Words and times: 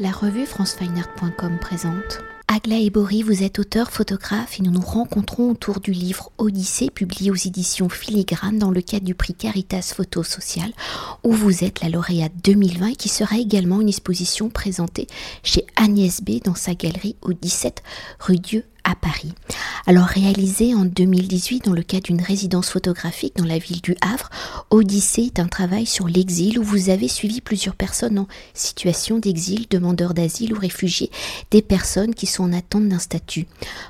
La 0.00 0.12
revue 0.12 0.46
francefineart.com 0.46 1.58
présente. 1.60 2.20
Agla 2.46 2.76
Ebori, 2.76 3.24
vous 3.24 3.42
êtes 3.42 3.58
auteur, 3.58 3.90
photographe 3.90 4.60
et 4.60 4.62
nous 4.62 4.70
nous 4.70 4.80
rencontrons 4.80 5.50
autour 5.50 5.80
du 5.80 5.90
livre 5.90 6.30
Odyssée 6.38 6.88
publié 6.88 7.32
aux 7.32 7.34
éditions 7.34 7.88
Filigrane 7.88 8.60
dans 8.60 8.70
le 8.70 8.80
cadre 8.80 9.04
du 9.04 9.16
prix 9.16 9.34
Caritas 9.34 9.92
Photo 9.96 10.22
Sociale 10.22 10.70
où 11.24 11.32
vous 11.32 11.64
êtes 11.64 11.80
la 11.80 11.88
lauréate 11.88 12.32
2020 12.44 12.86
et 12.86 12.96
qui 12.96 13.08
sera 13.08 13.38
également 13.38 13.80
une 13.80 13.88
exposition 13.88 14.50
présentée 14.50 15.08
chez 15.42 15.66
Agnès 15.74 16.22
B 16.22 16.42
dans 16.44 16.54
sa 16.54 16.74
galerie 16.74 17.16
au 17.20 17.32
17 17.32 17.82
rue 18.20 18.38
Dieu 18.38 18.64
à 18.84 18.94
Paris. 18.94 19.32
Alors 19.86 20.06
réalisé 20.06 20.74
en 20.74 20.84
2018 20.84 21.64
dans 21.64 21.72
le 21.72 21.82
cadre 21.82 22.04
d'une 22.04 22.20
résidence 22.20 22.70
photographique 22.70 23.36
dans 23.36 23.44
la 23.44 23.58
ville 23.58 23.80
du 23.80 23.96
Havre, 24.00 24.30
Odyssée 24.70 25.22
est 25.22 25.40
un 25.40 25.46
travail 25.46 25.86
sur 25.86 26.08
l'exil 26.08 26.58
où 26.58 26.62
vous 26.62 26.90
avez 26.90 27.08
suivi 27.08 27.40
plusieurs 27.40 27.74
personnes 27.74 28.18
en 28.18 28.28
situation 28.54 29.18
d'exil, 29.18 29.66
demandeurs 29.70 30.14
d'asile 30.14 30.54
ou 30.54 30.58
réfugiés, 30.58 31.10
des 31.50 31.62
personnes 31.62 32.14
qui 32.14 32.26
sont 32.26 32.44
en 32.44 32.52
attente 32.52 32.88
d'un 32.88 32.98
statut. 32.98 33.46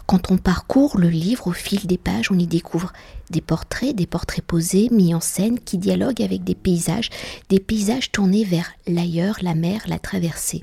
Quand 0.07 0.31
on 0.31 0.39
parcourt 0.39 0.99
le 0.99 1.09
livre 1.09 1.49
au 1.49 1.53
fil 1.53 1.87
des 1.87 1.99
pages, 1.99 2.31
on 2.31 2.39
y 2.39 2.47
découvre 2.47 2.93
des 3.31 3.41
portraits, 3.41 3.95
des 3.95 4.07
portraits 4.07 4.45
posés, 4.45 4.89
mis 4.91 5.15
en 5.15 5.21
scène, 5.21 5.59
qui 5.59 5.79
dialoguent 5.79 6.23
avec 6.23 6.45
des 6.45 6.55
paysages, 6.55 7.11
des 7.49 7.61
paysages 7.61 8.11
tournés 8.11 8.45
vers 8.45 8.71
l'ailleurs, 8.87 9.37
la 9.43 9.55
mer, 9.55 9.83
la 9.87 9.99
traversée. 9.99 10.63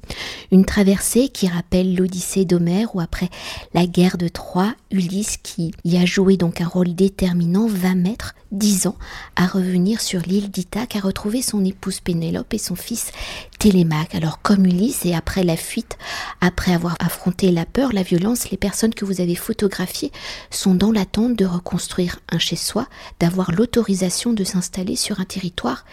Une 0.52 0.66
traversée 0.66 1.30
qui 1.30 1.48
rappelle 1.48 1.96
l'Odyssée 1.96 2.46
d'Homère 2.46 2.96
où 2.96 3.00
après 3.00 3.30
la 3.74 3.86
guerre 3.86 4.15
de 4.18 4.28
Troie, 4.28 4.74
Ulysse, 4.92 5.38
qui 5.42 5.74
y 5.84 5.98
a 5.98 6.06
joué 6.06 6.38
donc 6.38 6.62
un 6.62 6.68
rôle 6.68 6.96
déterminant, 6.96 7.68
va 7.68 7.96
mettre 7.96 8.36
dix 8.52 8.88
ans 8.88 8.98
à 9.36 9.48
revenir 9.48 10.02
sur 10.02 10.22
l'île 10.22 10.50
d'Ithaque, 10.50 10.96
à 10.96 11.00
retrouver 11.00 11.42
son 11.42 11.64
épouse 11.66 12.00
Pénélope 12.00 12.54
et 12.54 12.58
son 12.58 12.76
fils 12.76 13.12
Télémaque. 13.60 14.16
Alors 14.16 14.42
comme 14.42 14.66
Ulysse 14.66 15.06
et 15.06 15.14
après 15.14 15.44
la 15.44 15.58
fuite, 15.58 15.98
après 16.42 16.74
avoir 16.74 16.96
affronté 17.00 17.52
la 17.52 17.66
peur, 17.66 17.94
la 17.94 18.04
violence, 18.04 18.50
les 18.52 18.58
personnes 18.58 18.94
que 18.94 19.06
vous 19.06 19.22
avez 19.22 19.36
photographiées 19.36 20.12
sont 20.50 20.76
dans 20.76 20.92
l'attente 20.92 21.36
de 21.36 21.46
reconstruire 21.46 22.20
un 22.30 22.40
chez 22.40 22.56
soi, 22.56 22.88
d'avoir 23.20 23.52
l'autorisation 23.52 24.34
de 24.34 24.44
s'installer 24.44 24.96
sur 24.96 25.20
un 25.20 25.26
territoire 25.26 25.86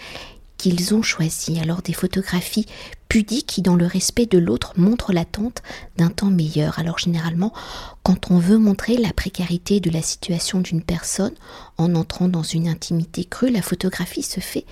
qu'ils 0.63 0.95
ont 0.95 1.03
choisi. 1.03 1.59
Alors 1.59 1.83
des 1.83 1.93
photographies 1.93 2.67
pudiques 3.09 3.47
qui, 3.47 3.63
dans 3.63 3.75
le 3.75 3.85
respect 3.85 4.27
de 4.27 4.39
l'autre, 4.39 4.75
montrent 4.77 5.13
l'attente 5.13 5.61
d'un 5.97 6.09
temps 6.09 6.31
meilleur. 6.31 6.79
Alors 6.79 6.99
généralement, 6.99 7.53
quand 8.05 8.31
on 8.31 8.39
veut 8.39 8.59
montrer 8.59 8.97
la 8.97 9.13
précarité 9.13 9.81
de 9.81 9.91
la 9.91 10.03
situation 10.03 10.61
d'une 10.61 10.83
personne 10.83 11.35
en 11.79 11.97
entrant 11.97 12.29
dans 12.29 12.45
une 12.45 12.69
intimité 12.69 13.25
crue, 13.25 13.51
la 13.51 13.61
photographie 13.61 14.23
se 14.23 14.39
fait 14.39 14.65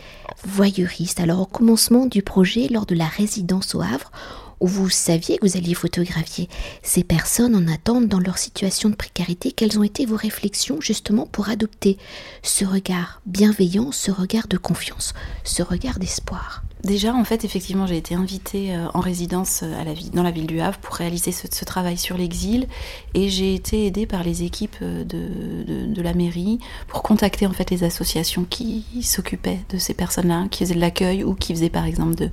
voyeuriste. 0.44 1.18
Alors 1.18 1.40
au 1.40 1.46
commencement 1.46 2.06
du 2.06 2.22
projet, 2.22 2.68
lors 2.68 2.86
de 2.86 2.94
la 2.94 3.06
résidence 3.06 3.74
au 3.74 3.82
Havre, 3.82 4.12
où 4.60 4.66
vous 4.66 4.90
saviez 4.90 5.38
que 5.38 5.46
vous 5.46 5.56
alliez 5.56 5.74
photographier. 5.74 6.48
Ces 6.82 7.04
personnes 7.04 7.54
en 7.54 7.66
attente 7.72 8.08
dans 8.08 8.20
leur 8.20 8.38
situation 8.38 8.90
de 8.90 8.94
précarité, 8.94 9.52
quelles 9.52 9.78
ont 9.78 9.82
été 9.82 10.06
vos 10.06 10.16
réflexions 10.16 10.80
justement 10.80 11.26
pour 11.26 11.48
adopter 11.48 11.98
ce 12.42 12.64
regard 12.64 13.20
bienveillant, 13.26 13.92
ce 13.92 14.10
regard 14.10 14.48
de 14.48 14.56
confiance, 14.56 15.14
ce 15.44 15.62
regard 15.62 15.98
d'espoir? 15.98 16.62
Déjà, 16.82 17.14
en 17.14 17.24
fait, 17.24 17.44
effectivement, 17.44 17.86
j'ai 17.86 17.98
été 17.98 18.14
invitée 18.14 18.74
euh, 18.74 18.88
en 18.94 19.00
résidence 19.00 19.60
euh, 19.62 19.84
dans 20.14 20.22
la 20.22 20.30
ville 20.30 20.46
du 20.46 20.60
Havre 20.60 20.78
pour 20.78 20.94
réaliser 20.94 21.30
ce, 21.30 21.64
travail 21.64 21.98
sur 21.98 22.16
l'exil 22.16 22.66
et 23.12 23.28
j'ai 23.28 23.54
été 23.54 23.86
aidée 23.86 24.06
par 24.06 24.22
les 24.22 24.44
équipes 24.44 24.76
euh, 24.80 25.04
de, 25.04 26.00
la 26.00 26.14
mairie 26.14 26.58
pour 26.88 27.02
contacter 27.02 27.46
en 27.46 27.52
fait 27.52 27.70
les 27.70 27.84
associations 27.84 28.46
qui 28.48 28.86
s'occupaient 29.02 29.60
de 29.68 29.76
ces 29.76 29.92
personnes-là, 29.92 30.46
qui 30.50 30.60
faisaient 30.64 30.74
de 30.74 30.80
l'accueil 30.80 31.22
ou 31.22 31.34
qui 31.34 31.52
faisaient 31.52 31.68
par 31.68 31.84
exemple 31.84 32.30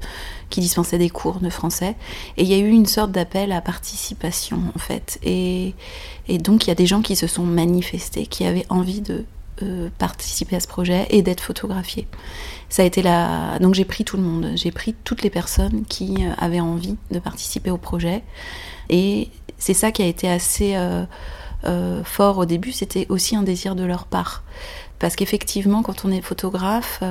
qui 0.50 0.62
dispensaient 0.62 0.98
des 0.98 1.10
cours 1.10 1.42
de 1.42 1.50
français. 1.50 1.98
Et 2.38 2.44
il 2.44 2.48
y 2.48 2.54
a 2.54 2.58
eu 2.58 2.70
une 2.70 2.86
sorte 2.86 3.12
d'appel 3.12 3.52
à 3.52 3.60
participation 3.60 4.62
en 4.74 4.80
fait. 4.80 5.20
Et, 5.24 5.76
et 6.30 6.38
donc 6.38 6.66
il 6.66 6.70
y 6.70 6.72
a 6.72 6.76
des 6.76 6.88
gens 6.88 7.02
qui 7.02 7.18
se 7.18 7.28
sont 7.28 7.44
manifestés, 7.44 8.26
qui 8.26 8.46
avaient 8.46 8.66
envie 8.70 9.02
de 9.02 9.26
participer 9.98 10.56
à 10.56 10.60
ce 10.60 10.68
projet 10.68 11.08
et 11.10 11.22
d'être 11.22 11.42
photographiés 11.42 12.08
ça 12.70 12.84
a 12.84 12.86
été 12.86 13.02
la. 13.02 13.58
Donc 13.60 13.74
j'ai 13.74 13.86
pris 13.86 14.04
tout 14.04 14.18
le 14.18 14.24
monde, 14.24 14.52
j'ai 14.56 14.72
pris 14.72 14.94
toutes 15.04 15.22
les 15.22 15.30
personnes 15.30 15.86
qui 15.86 16.16
euh, 16.20 16.32
avaient 16.38 16.60
envie 16.60 16.98
de 17.12 17.20
participer 17.20 17.72
au 17.72 17.78
projet. 17.78 18.24
Et 18.90 19.30
c'est 19.58 19.74
ça 19.74 19.92
qui 19.92 20.02
a 20.02 20.06
été 20.06 20.30
assez 20.30 20.76
euh, 20.76 21.06
euh, 21.66 22.04
fort 22.04 22.38
au 22.38 22.46
début, 22.46 22.72
c'était 22.72 23.06
aussi 23.10 23.36
un 23.36 23.44
désir 23.44 23.76
de 23.76 23.84
leur 23.84 24.06
part. 24.06 24.44
Parce 25.00 25.16
qu'effectivement, 25.16 25.84
quand 25.84 26.06
on 26.06 26.12
est 26.12 26.22
photographe, 26.22 27.04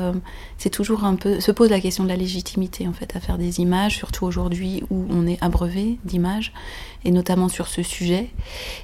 c'est 0.58 0.70
toujours 0.70 1.04
un 1.04 1.14
peu. 1.14 1.40
se 1.40 1.52
pose 1.52 1.70
la 1.70 1.78
question 1.78 2.02
de 2.02 2.08
la 2.08 2.16
légitimité, 2.16 2.88
en 2.88 2.92
fait, 2.92 3.14
à 3.14 3.20
faire 3.20 3.38
des 3.38 3.60
images, 3.60 3.96
surtout 3.96 4.26
aujourd'hui 4.26 4.82
où 4.90 5.06
on 5.08 5.24
est 5.26 5.40
abreuvé 5.40 5.98
d'images, 6.04 6.52
et 7.04 7.12
notamment 7.12 7.48
sur 7.48 7.68
ce 7.68 7.84
sujet. 7.84 8.28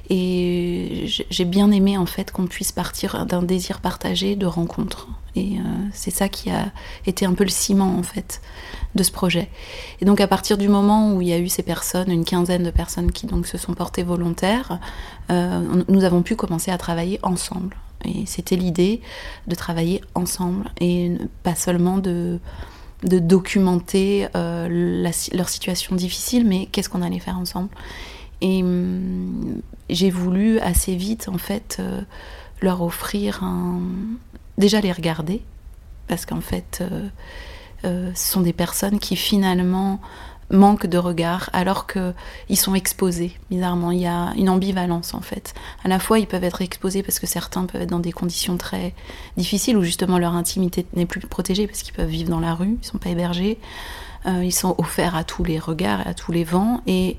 Et 0.08 1.06
j'ai 1.06 1.44
bien 1.44 1.72
aimé, 1.72 1.98
en 1.98 2.06
fait, 2.06 2.30
qu'on 2.30 2.46
puisse 2.46 2.70
partir 2.70 3.26
d'un 3.26 3.42
désir 3.42 3.80
partagé 3.80 4.36
de 4.36 4.46
rencontre. 4.46 5.08
Et 5.34 5.58
euh, 5.58 5.62
c'est 5.92 6.10
ça 6.10 6.28
qui 6.28 6.50
a 6.50 6.70
été 7.06 7.24
un 7.24 7.32
peu 7.32 7.44
le 7.44 7.50
ciment 7.50 7.96
en 7.98 8.02
fait 8.02 8.42
de 8.94 9.02
ce 9.02 9.10
projet. 9.10 9.48
Et 10.00 10.04
donc 10.04 10.20
à 10.20 10.26
partir 10.26 10.58
du 10.58 10.68
moment 10.68 11.14
où 11.14 11.22
il 11.22 11.28
y 11.28 11.32
a 11.32 11.38
eu 11.38 11.48
ces 11.48 11.62
personnes, 11.62 12.10
une 12.10 12.24
quinzaine 12.24 12.62
de 12.62 12.70
personnes 12.70 13.12
qui 13.12 13.26
donc 13.26 13.46
se 13.46 13.56
sont 13.56 13.72
portées 13.72 14.02
volontaires, 14.02 14.78
euh, 15.30 15.84
nous 15.88 16.04
avons 16.04 16.22
pu 16.22 16.36
commencer 16.36 16.70
à 16.70 16.78
travailler 16.78 17.18
ensemble. 17.22 17.76
Et 18.04 18.26
c'était 18.26 18.56
l'idée 18.56 19.00
de 19.46 19.54
travailler 19.54 20.00
ensemble 20.14 20.70
et 20.80 21.12
pas 21.42 21.54
seulement 21.54 21.98
de, 21.98 22.38
documenter 23.04 24.28
euh, 24.36 25.02
leur 25.32 25.48
situation 25.48 25.96
difficile, 25.96 26.46
mais 26.46 26.66
qu'est-ce 26.66 26.88
qu'on 26.88 27.02
allait 27.02 27.18
faire 27.18 27.38
ensemble. 27.38 27.68
Et 28.40 28.62
hum, 28.62 29.60
j'ai 29.90 30.10
voulu 30.10 30.58
assez 30.60 30.96
vite 30.96 31.28
en 31.28 31.38
fait 31.38 31.80
leur 32.60 32.82
offrir 32.82 33.42
déjà 34.58 34.80
les 34.80 34.92
regarder, 34.92 35.42
parce 36.08 36.26
qu'en 36.26 36.40
fait, 36.40 36.80
euh, 36.80 37.08
euh, 37.84 38.10
ce 38.14 38.32
sont 38.32 38.40
des 38.40 38.52
personnes 38.52 38.98
qui 38.98 39.16
finalement 39.16 40.00
manquent 40.52 40.86
de 40.86 40.98
regard 40.98 41.50
alors 41.52 41.86
qu'ils 41.86 42.56
sont 42.56 42.74
exposés. 42.74 43.32
Bizarrement, 43.50 43.90
il 43.90 44.00
y 44.00 44.06
a 44.06 44.32
une 44.36 44.48
ambivalence 44.48 45.14
en 45.14 45.20
fait. 45.20 45.54
À 45.84 45.88
la 45.88 45.98
fois, 45.98 46.18
ils 46.18 46.26
peuvent 46.26 46.44
être 46.44 46.62
exposés 46.62 47.02
parce 47.02 47.18
que 47.18 47.26
certains 47.26 47.64
peuvent 47.64 47.82
être 47.82 47.90
dans 47.90 47.98
des 47.98 48.12
conditions 48.12 48.56
très 48.56 48.94
difficiles 49.36 49.76
où 49.76 49.82
justement 49.82 50.18
leur 50.18 50.34
intimité 50.34 50.86
n'est 50.94 51.06
plus 51.06 51.20
protégée 51.20 51.66
parce 51.66 51.82
qu'ils 51.82 51.94
peuvent 51.94 52.08
vivre 52.08 52.30
dans 52.30 52.40
la 52.40 52.54
rue, 52.54 52.66
ils 52.66 52.80
ne 52.80 52.84
sont 52.84 52.98
pas 52.98 53.10
hébergés, 53.10 53.58
euh, 54.26 54.44
ils 54.44 54.52
sont 54.52 54.74
offerts 54.78 55.16
à 55.16 55.24
tous 55.24 55.42
les 55.42 55.58
regards 55.58 56.06
à 56.06 56.14
tous 56.14 56.32
les 56.32 56.44
vents 56.44 56.82
et 56.86 57.16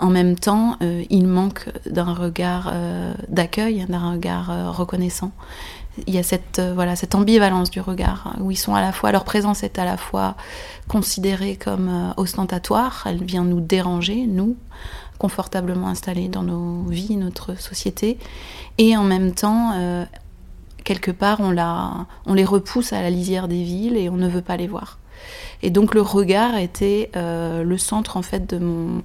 en 0.00 0.10
même 0.10 0.36
temps, 0.36 0.76
ils 1.08 1.26
manquent 1.26 1.70
d'un 1.86 2.12
regard 2.12 2.74
d'accueil, 3.28 3.86
d'un 3.88 4.10
regard 4.10 4.76
reconnaissant 4.76 5.30
il 6.06 6.14
y 6.14 6.18
a 6.18 6.22
cette, 6.22 6.58
euh, 6.58 6.72
voilà, 6.74 6.96
cette 6.96 7.14
ambivalence 7.14 7.70
du 7.70 7.80
regard, 7.80 8.26
hein, 8.26 8.36
où 8.40 8.50
ils 8.50 8.56
sont 8.56 8.74
à 8.74 8.80
la 8.80 8.92
fois, 8.92 9.12
leur 9.12 9.24
présence 9.24 9.62
est 9.62 9.78
à 9.78 9.84
la 9.84 9.96
fois 9.96 10.34
considérée 10.88 11.56
comme 11.56 11.88
euh, 11.88 12.12
ostentatoire, 12.16 13.04
elle 13.06 13.22
vient 13.22 13.44
nous 13.44 13.60
déranger, 13.60 14.26
nous, 14.26 14.56
confortablement 15.18 15.88
installés 15.88 16.28
dans 16.28 16.42
nos 16.42 16.82
vies, 16.84 17.16
notre 17.16 17.58
société, 17.58 18.18
et 18.78 18.96
en 18.96 19.04
même 19.04 19.32
temps, 19.32 19.72
euh, 19.76 20.04
quelque 20.82 21.10
part, 21.10 21.40
on, 21.40 21.50
la, 21.50 22.06
on 22.26 22.34
les 22.34 22.44
repousse 22.44 22.92
à 22.92 23.00
la 23.00 23.10
lisière 23.10 23.48
des 23.48 23.62
villes 23.62 23.96
et 23.96 24.08
on 24.08 24.16
ne 24.16 24.28
veut 24.28 24.42
pas 24.42 24.56
les 24.56 24.66
voir. 24.66 24.98
Et 25.62 25.70
donc 25.70 25.94
le 25.94 26.02
regard 26.02 26.58
était 26.58 27.10
le 27.14 27.78
centre 27.78 28.18
en 28.18 28.22
fait 28.22 28.46
de 28.50 28.58
mon 28.58 29.02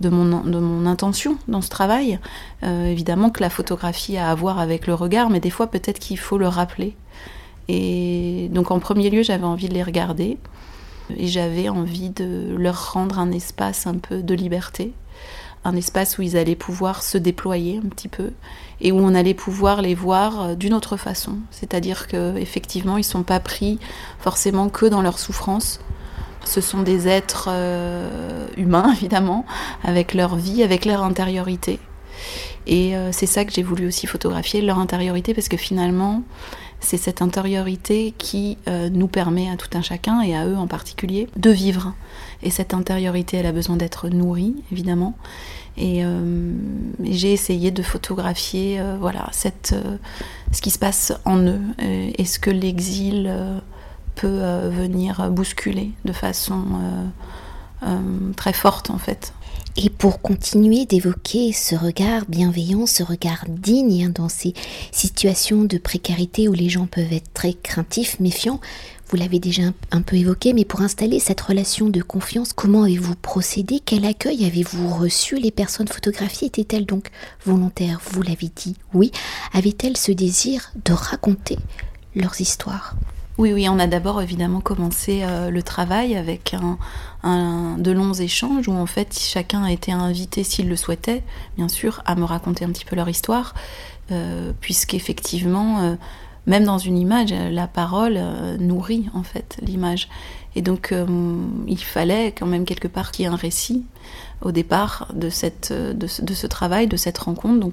de 0.00 0.08
mon, 0.08 0.86
intention 0.86 1.36
dans 1.48 1.62
ce 1.62 1.68
travail. 1.68 2.18
Euh, 2.62 2.86
évidemment 2.86 3.30
que 3.30 3.40
la 3.40 3.50
photographie 3.50 4.16
a 4.16 4.30
à 4.30 4.34
voir 4.34 4.58
avec 4.58 4.86
le 4.86 4.94
regard, 4.94 5.30
mais 5.30 5.40
des 5.40 5.50
fois 5.50 5.66
peut-être 5.68 5.98
qu'il 5.98 6.18
faut 6.18 6.38
le 6.38 6.48
rappeler. 6.48 6.96
Et 7.68 8.50
donc 8.52 8.70
en 8.70 8.78
premier 8.78 9.10
lieu, 9.10 9.22
j'avais 9.22 9.44
envie 9.44 9.68
de 9.68 9.74
les 9.74 9.82
regarder 9.82 10.38
et 11.16 11.26
j'avais 11.26 11.68
envie 11.68 12.10
de 12.10 12.54
leur 12.56 12.92
rendre 12.92 13.18
un 13.18 13.30
espace 13.30 13.86
un 13.86 13.94
peu 13.94 14.22
de 14.22 14.34
liberté, 14.34 14.92
un 15.64 15.76
espace 15.76 16.18
où 16.18 16.22
ils 16.22 16.36
allaient 16.36 16.56
pouvoir 16.56 17.02
se 17.02 17.16
déployer 17.16 17.80
un 17.84 17.88
petit 17.88 18.08
peu 18.08 18.32
et 18.80 18.92
où 18.92 18.98
on 18.98 19.14
allait 19.14 19.34
pouvoir 19.34 19.80
les 19.80 19.94
voir 19.94 20.42
euh, 20.42 20.54
d'une 20.54 20.74
autre 20.74 20.96
façon. 20.96 21.38
C'est-à-dire 21.50 22.06
qu'effectivement, 22.06 22.96
ils 22.96 23.00
ne 23.00 23.04
sont 23.04 23.22
pas 23.22 23.40
pris 23.40 23.78
forcément 24.18 24.68
que 24.68 24.86
dans 24.86 25.02
leur 25.02 25.18
souffrance, 25.18 25.80
ce 26.44 26.60
sont 26.60 26.82
des 26.82 27.08
êtres 27.08 27.48
euh, 27.50 28.46
humains, 28.56 28.92
évidemment, 28.96 29.44
avec 29.82 30.14
leur 30.14 30.36
vie, 30.36 30.62
avec 30.62 30.84
leur 30.84 31.02
intériorité. 31.02 31.78
Et 32.66 32.96
euh, 32.96 33.10
c'est 33.12 33.26
ça 33.26 33.44
que 33.44 33.52
j'ai 33.52 33.62
voulu 33.62 33.86
aussi 33.86 34.06
photographier, 34.06 34.62
leur 34.62 34.78
intériorité, 34.78 35.34
parce 35.34 35.48
que 35.48 35.56
finalement, 35.56 36.22
c'est 36.80 36.96
cette 36.96 37.22
intériorité 37.22 38.14
qui 38.16 38.58
euh, 38.68 38.88
nous 38.90 39.08
permet 39.08 39.50
à 39.50 39.56
tout 39.56 39.68
un 39.76 39.82
chacun, 39.82 40.20
et 40.22 40.36
à 40.36 40.46
eux 40.46 40.56
en 40.56 40.66
particulier, 40.66 41.28
de 41.36 41.50
vivre. 41.50 41.94
Et 42.42 42.50
cette 42.50 42.74
intériorité, 42.74 43.38
elle 43.38 43.46
a 43.46 43.52
besoin 43.52 43.76
d'être 43.76 44.08
nourrie, 44.08 44.54
évidemment. 44.72 45.16
Et 45.76 46.04
j'ai 47.02 47.32
essayé 47.32 47.72
de 47.72 47.82
photographier 47.82 48.80
voilà, 49.00 49.28
ce 49.32 50.60
qui 50.62 50.70
se 50.70 50.78
passe 50.78 51.12
en 51.24 51.38
eux, 51.38 51.60
et 51.80 52.24
ce 52.24 52.38
que 52.38 52.50
l'exil 52.50 53.28
peut 54.14 54.26
euh, 54.28 54.70
venir 54.70 55.30
bousculer 55.30 55.92
de 56.04 56.12
façon 56.12 56.64
euh, 57.82 58.32
très 58.36 58.52
forte 58.52 58.90
en 58.90 58.98
fait. 58.98 59.32
Et 59.76 59.90
pour 59.90 60.20
continuer 60.20 60.86
d'évoquer 60.86 61.52
ce 61.52 61.74
regard 61.74 62.26
bienveillant, 62.28 62.86
ce 62.86 63.02
regard 63.02 63.44
digne 63.48 64.04
hein, 64.04 64.12
dans 64.14 64.28
ces 64.28 64.54
situations 64.92 65.64
de 65.64 65.78
précarité 65.78 66.48
où 66.48 66.52
les 66.52 66.68
gens 66.68 66.86
peuvent 66.86 67.12
être 67.12 67.32
très 67.34 67.54
craintifs, 67.54 68.20
méfiants, 68.20 68.60
vous 69.08 69.16
l'avez 69.16 69.40
déjà 69.40 69.62
un, 69.90 70.02
peu 70.02 70.16
évoqué, 70.16 70.52
mais 70.52 70.64
pour 70.64 70.80
installer 70.80 71.18
cette 71.18 71.40
relation 71.40 71.88
de 71.88 72.02
confiance, 72.02 72.52
comment 72.52 72.84
avez-vous 72.84 73.16
procédé? 73.16 73.80
Quel 73.84 74.04
accueil 74.06 74.44
avez-vous 74.44 74.88
reçu? 74.88 75.36
Les 75.36 75.50
personnes 75.50 75.88
photographiées 75.88 76.48
étaient-elles 76.48 76.86
donc 76.86 77.10
volontaires? 77.44 78.00
Vous 78.10 78.22
l'avez 78.22 78.50
dit, 78.54 78.76
oui. 78.92 79.10
Avaient-elles 79.52 79.96
ce 79.96 80.12
désir 80.12 80.72
de 80.84 80.92
raconter 80.92 81.58
leurs 82.14 82.40
histoires? 82.40 82.96
Oui, 83.36 83.52
oui, 83.52 83.68
on 83.68 83.80
a 83.80 83.88
d'abord 83.88 84.22
évidemment 84.22 84.60
commencé 84.60 85.22
euh, 85.24 85.50
le 85.50 85.62
travail 85.62 86.14
avec 86.14 86.54
un, 87.24 87.76
de 87.78 87.90
longs 87.90 88.12
échanges 88.12 88.68
où 88.68 88.72
en 88.72 88.86
fait 88.86 89.18
chacun 89.18 89.64
a 89.64 89.72
été 89.72 89.90
invité 89.90 90.44
s'il 90.44 90.68
le 90.68 90.76
souhaitait, 90.76 91.24
bien 91.56 91.68
sûr, 91.68 92.00
à 92.04 92.14
me 92.14 92.22
raconter 92.22 92.64
un 92.64 92.68
petit 92.68 92.84
peu 92.84 92.94
leur 92.94 93.08
histoire, 93.08 93.54
euh, 94.12 94.52
puisqu'effectivement, 94.60 95.80
euh, 95.80 95.94
même 96.46 96.64
dans 96.64 96.78
une 96.78 96.96
image, 96.96 97.32
la 97.32 97.66
parole 97.66 98.20
nourrit 98.60 99.06
en 99.14 99.24
fait 99.24 99.56
l'image. 99.62 100.08
Et 100.56 100.62
donc 100.62 100.94
il 101.66 101.82
fallait 101.82 102.32
quand 102.32 102.46
même 102.46 102.66
quelque 102.66 102.86
part 102.86 103.10
qu'il 103.10 103.24
y 103.24 103.26
ait 103.26 103.32
un 103.32 103.34
récit 103.34 103.84
au 104.42 104.52
départ 104.52 105.08
de, 105.14 105.30
cette, 105.30 105.72
de, 105.72 106.06
ce, 106.06 106.46
travail, 106.46 106.86
de 106.86 106.98
cette 106.98 107.16
rencontre. 107.16 107.66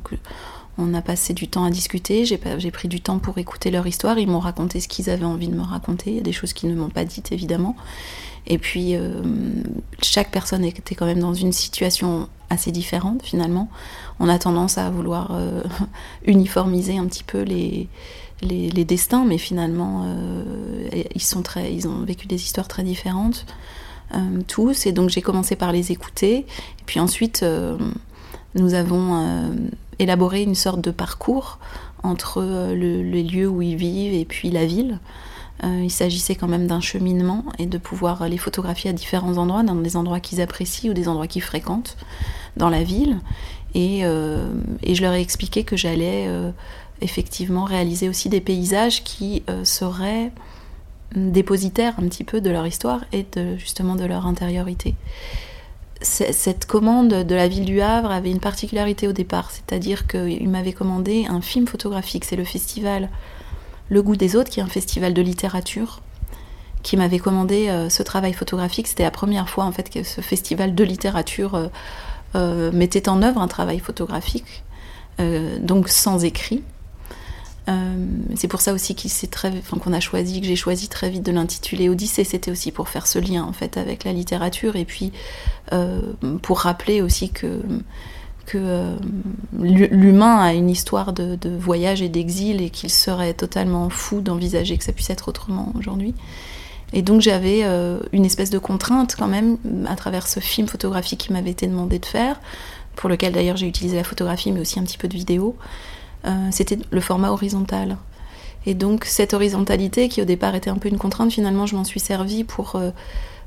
On 0.78 0.94
a 0.94 1.02
passé 1.02 1.34
du 1.34 1.48
temps 1.48 1.64
à 1.64 1.70
discuter, 1.70 2.26
j'ai 2.26 2.38
pris 2.38 2.88
du 2.88 3.02
temps 3.02 3.20
pour 3.20 3.38
écouter 3.38 3.72
leur 3.72 3.86
histoire, 3.88 4.18
ils 4.18 4.28
m'ont 4.28 4.40
raconté 4.40 4.80
ce 4.80 4.88
qu'ils 4.88 5.10
avaient 5.10 5.26
envie 5.26 5.48
de 5.48 5.56
me 5.56 5.62
raconter, 5.62 6.12
il 6.12 6.16
y 6.18 6.20
a 6.20 6.24
des 6.24 6.32
choses 6.32 6.54
qu'ils 6.54 6.70
ne 6.70 6.76
m'ont 6.76 6.90
pas 6.90 7.04
dites 7.04 7.32
évidemment. 7.32 7.76
Et 8.48 8.58
puis 8.58 8.96
euh, 8.96 9.22
chaque 10.02 10.32
personne 10.32 10.64
était 10.64 10.96
quand 10.96 11.06
même 11.06 11.20
dans 11.20 11.34
une 11.34 11.52
situation 11.52 12.28
assez 12.50 12.72
différente 12.72 13.22
finalement. 13.24 13.70
On 14.20 14.28
a 14.30 14.40
tendance 14.40 14.78
à 14.78 14.90
vouloir 14.90 15.32
euh, 15.32 15.62
uniformiser 16.26 16.98
un 16.98 17.06
petit 17.06 17.24
peu 17.24 17.42
les, 17.42 17.88
destins, 18.86 19.26
mais 19.26 19.38
finalement 19.38 20.04
euh, 20.06 20.90
ils, 21.16 21.22
ils 21.72 21.88
ont 21.88 22.04
vécu 22.04 22.28
des 22.28 22.42
histoires 22.44 22.68
très 22.68 22.84
différentes 22.84 23.46
tous. 24.48 24.88
Et 24.88 24.92
donc 24.92 25.10
j'ai 25.10 25.22
commencé 25.22 25.56
par 25.56 25.72
les 25.72 25.92
écouter. 25.92 26.40
Et 26.40 26.84
puis 26.86 27.00
ensuite 27.00 27.46
nous 28.56 28.74
avons 28.74 29.54
élaborer 30.02 30.42
une 30.42 30.56
sorte 30.56 30.82
de 30.82 30.92
parcours 30.92 31.60
entre 32.04 32.42
euh, 32.42 32.76
les 32.76 33.24
lieux 33.24 33.48
où 33.48 33.62
ils 33.62 33.76
vivent 33.76 34.14
et 34.14 34.26
puis 34.26 34.50
la 34.50 34.66
ville. 34.66 35.00
Euh, 35.64 35.82
il 35.84 35.92
s'agissait 35.92 36.34
quand 36.34 36.48
même 36.48 36.66
d'un 36.66 36.82
cheminement 36.82 37.46
et 37.60 37.68
de 37.68 37.78
pouvoir 37.78 38.28
les 38.28 38.38
photographier 38.38 38.90
à 38.90 38.94
différents 38.94 39.38
endroits, 39.38 39.62
dans 39.62 39.76
des 39.76 39.96
endroits 39.96 40.20
qu'ils 40.20 40.42
apprécient 40.42 40.90
ou 40.90 40.94
des 40.94 41.08
endroits 41.08 41.28
qu'ils 41.28 41.44
fréquentent 41.44 41.98
dans 42.58 42.70
la 42.70 42.84
ville. 42.84 43.20
Et, 43.76 44.04
euh, 44.04 44.50
je 44.86 45.02
leur 45.04 45.14
ai 45.14 45.22
expliqué 45.22 45.64
que 45.64 45.78
j'allais 45.78 46.28
effectivement 47.00 47.64
réaliser 47.64 48.10
aussi 48.10 48.28
des 48.28 48.42
paysages 48.42 49.04
qui 49.04 49.44
seraient 49.64 50.32
dépositaires 51.16 51.94
un 52.00 52.08
petit 52.08 52.24
peu 52.24 52.42
de 52.42 52.50
leur 52.50 52.66
histoire 52.68 53.06
et 53.14 53.26
justement 53.58 53.96
de 53.96 54.04
leur 54.04 54.26
intériorité 54.26 54.96
cette 56.02 56.66
commande 56.66 57.10
de 57.10 57.36
la 57.36 57.48
ville 57.48 57.66
du 57.66 57.82
Havre 57.82 58.12
avait 58.12 58.32
une 58.32 58.40
particularité 58.40 59.08
au 59.08 59.14
départ, 59.14 59.52
c'est-à-dire 59.52 60.08
qu'il 60.08 60.50
m'avait 60.50 60.74
commandé 60.74 61.26
un 61.30 61.42
film 61.42 61.68
photographique. 61.68 62.26
C'est 62.26 62.36
le 62.36 62.44
festival 62.44 63.10
Le 63.90 64.02
Goût 64.02 64.16
des 64.16 64.36
Autres, 64.36 64.50
qui 64.50 64.60
est 64.60 64.64
un 64.64 64.68
festival 64.68 65.14
de 65.14 65.22
littérature, 65.22 66.02
qui 66.84 66.98
m'avait 66.98 67.20
commandé 67.20 67.70
euh, 67.70 67.90
ce 67.90 68.04
travail 68.04 68.34
photographique. 68.34 68.88
C'était 68.88 69.04
la 69.04 69.12
première 69.12 69.50
fois 69.50 69.66
en 69.66 69.72
fait 69.72 69.90
que 69.90 70.04
ce 70.04 70.22
festival 70.22 70.74
de 70.76 70.84
littérature 70.84 71.56
euh, 71.56 71.68
euh, 72.36 72.72
mettait 72.72 73.08
en 73.08 73.22
œuvre 73.22 73.42
un 73.42 73.48
travail 73.48 73.80
photographique, 73.80 74.64
donc 75.60 75.88
sans 75.88 76.24
écrit. 76.24 76.64
Euh, 77.70 78.06
c'est 78.36 78.48
pour 78.48 78.62
ça 78.62 78.74
aussi 78.74 78.96
qu'on 78.96 79.94
a 79.94 80.00
choisi, 80.00 80.42
que 80.42 80.48
j'ai 80.48 80.56
choisi 80.56 80.88
très 80.88 81.10
vite 81.10 81.24
de 81.24 81.32
l'intituler 81.32 81.90
Odyssée. 81.90 82.24
C'était 82.24 82.52
aussi 82.52 82.72
pour 82.72 82.90
faire 82.90 83.08
ce 83.08 83.20
lien 83.20 83.44
en 83.44 83.54
fait 83.54 83.78
avec 83.78 84.04
la 84.04 84.14
littérature 84.14 84.76
et 84.76 84.86
puis 84.86 85.12
euh, 85.74 86.02
pour 86.42 86.60
rappeler 86.60 87.02
aussi 87.02 87.30
que 87.30 87.62
que 88.48 88.58
euh, 88.58 88.96
l'humain 89.62 90.40
a 90.40 90.54
une 90.54 90.70
histoire 90.70 91.14
de, 91.14 91.38
voyage 91.58 92.02
et 92.02 92.10
d'exil 92.10 92.62
et 92.62 92.72
qu'il 92.72 92.90
serait 92.90 93.36
totalement 93.36 93.90
fou 93.90 94.20
d'envisager 94.20 94.78
que 94.78 94.84
ça 94.84 94.92
puisse 94.92 95.12
être 95.12 95.28
autrement 95.28 95.72
aujourd'hui. 95.78 96.16
Et 96.92 97.04
donc 97.04 97.22
j'avais 97.22 97.64
une 98.12 98.26
espèce 98.26 98.50
de 98.50 98.58
contrainte 98.58 99.16
quand 99.18 99.28
même 99.28 99.58
à 99.88 99.96
travers 99.96 100.28
ce 100.28 100.42
film 100.42 100.68
photographique 100.68 101.20
qui 101.20 101.32
m'avait 101.32 101.52
été 101.52 101.68
demandé 101.68 102.00
de 102.00 102.06
faire, 102.06 102.42
pour 102.96 103.10
lequel 103.10 103.32
d'ailleurs 103.32 103.56
j'ai 103.56 103.68
utilisé 103.68 103.96
la 103.96 104.04
photographie 104.04 104.52
mais 104.52 104.60
aussi 104.60 104.80
un 104.80 104.84
petit 104.84 104.98
peu 104.98 105.08
de 105.08 105.16
vidéo. 105.16 105.56
Euh, 106.26 106.48
c'était 106.52 106.78
le 106.92 107.02
format 107.02 107.32
horizontal. 107.32 107.98
Et 108.66 108.76
donc 108.76 109.06
cette 109.06 109.34
horizontalité 109.34 110.08
qui 110.08 110.22
au 110.22 110.26
départ 110.26 110.54
était 110.54 110.70
un 110.70 110.78
peu 110.78 110.88
une 110.88 111.00
contrainte, 111.00 111.32
finalement 111.32 111.66
je 111.66 111.76
m'en 111.76 111.84
suis 111.84 112.00
servi 112.00 112.44
pour 112.44 112.76
euh, 112.76 112.92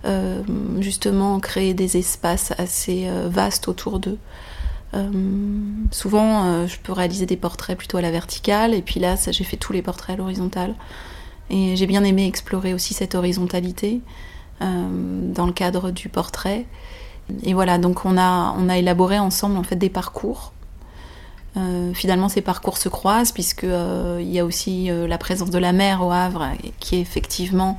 euh, 0.07 0.43
justement 0.81 1.39
créer 1.39 1.73
des 1.73 1.97
espaces 1.97 2.53
assez 2.59 3.09
vastes 3.27 3.69
autour 3.69 4.01
d'eux. 4.01 4.19
souvent 5.93 6.67
je 6.67 6.77
peux 6.79 6.93
réaliser 6.93 7.27
des 7.27 7.37
portraits 7.37 7.77
plutôt 7.77 7.99
à 7.99 8.03
la 8.03 8.11
verticale 8.11 8.75
et 8.75 8.83
puis 8.83 9.01
là 9.01 9.17
j'ai 9.31 9.45
fait 9.45 9.57
tous 9.57 9.73
les 9.73 9.83
portraits 9.83 10.15
à 10.15 10.17
l'horizontale. 10.17 10.75
Et 11.51 11.77
j'ai 11.77 11.87
bien 11.87 12.03
aimé 12.05 12.27
explorer 12.27 12.75
aussi 12.75 12.95
cette 12.95 13.15
horizontalité 13.15 14.01
dans 14.61 15.47
le 15.47 15.53
cadre 15.53 15.91
du 15.91 16.09
portrait. 16.09 16.67
Et 17.43 17.55
voilà, 17.55 17.79
donc 17.79 18.05
on 18.05 18.19
a, 18.19 18.55
on 18.59 18.69
a 18.69 18.79
élaboré 18.79 19.19
ensemble 19.19 19.57
en 19.57 19.63
fait 19.63 19.77
des 19.77 19.91
parcours 19.91 20.53
euh, 21.57 21.95
finalement, 21.95 22.29
ces 22.29 22.41
parcours 22.41 22.79
se 22.79 22.89
croisent 22.89 23.33
puisque 23.33 23.65
euh, 23.65 24.19
il 24.21 24.31
y 24.31 24.39
a 24.39 24.45
aussi 24.45 24.91
euh, 24.91 25.07
la 25.07 25.19
présence 25.19 25.51
de 25.51 25.59
la 25.59 25.73
mer 25.73 26.05
au 26.05 26.11
Havre 26.11 26.49
qui 26.81 26.97
est 26.97 27.01
effectivement 27.01 27.79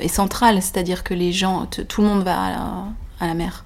est 0.00 0.08
centrale, 0.08 0.60
c'est-à-dire 0.60 1.02
que 1.02 1.14
les 1.14 1.32
gens, 1.32 1.64
tout 1.64 2.02
le 2.02 2.08
monde 2.08 2.24
va 2.24 2.92
à 3.20 3.26
la, 3.26 3.32
mer 3.32 3.64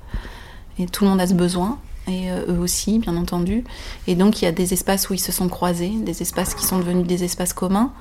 et 0.78 0.86
tout 0.86 1.02
le 1.02 1.10
monde 1.10 1.20
a 1.20 1.26
ce 1.26 1.34
besoin 1.34 1.80
et 2.06 2.30
eux 2.30 2.60
aussi, 2.60 3.00
bien 3.00 3.16
entendu. 3.16 3.64
Et 4.06 4.14
donc 4.14 4.40
il 4.40 4.44
y 4.44 4.48
a 4.48 4.52
des 4.52 4.72
espaces 4.72 5.10
où 5.10 5.14
ils 5.14 5.19
se 5.19 5.32
sont 5.32 5.48
croisés, 5.48 5.90
des 6.04 6.22
espaces 6.22 6.54
qui 6.54 6.64
sont 6.64 6.78
devenus 6.78 7.08
des 7.08 7.24
espaces 7.24 7.52
communs. 7.52 7.92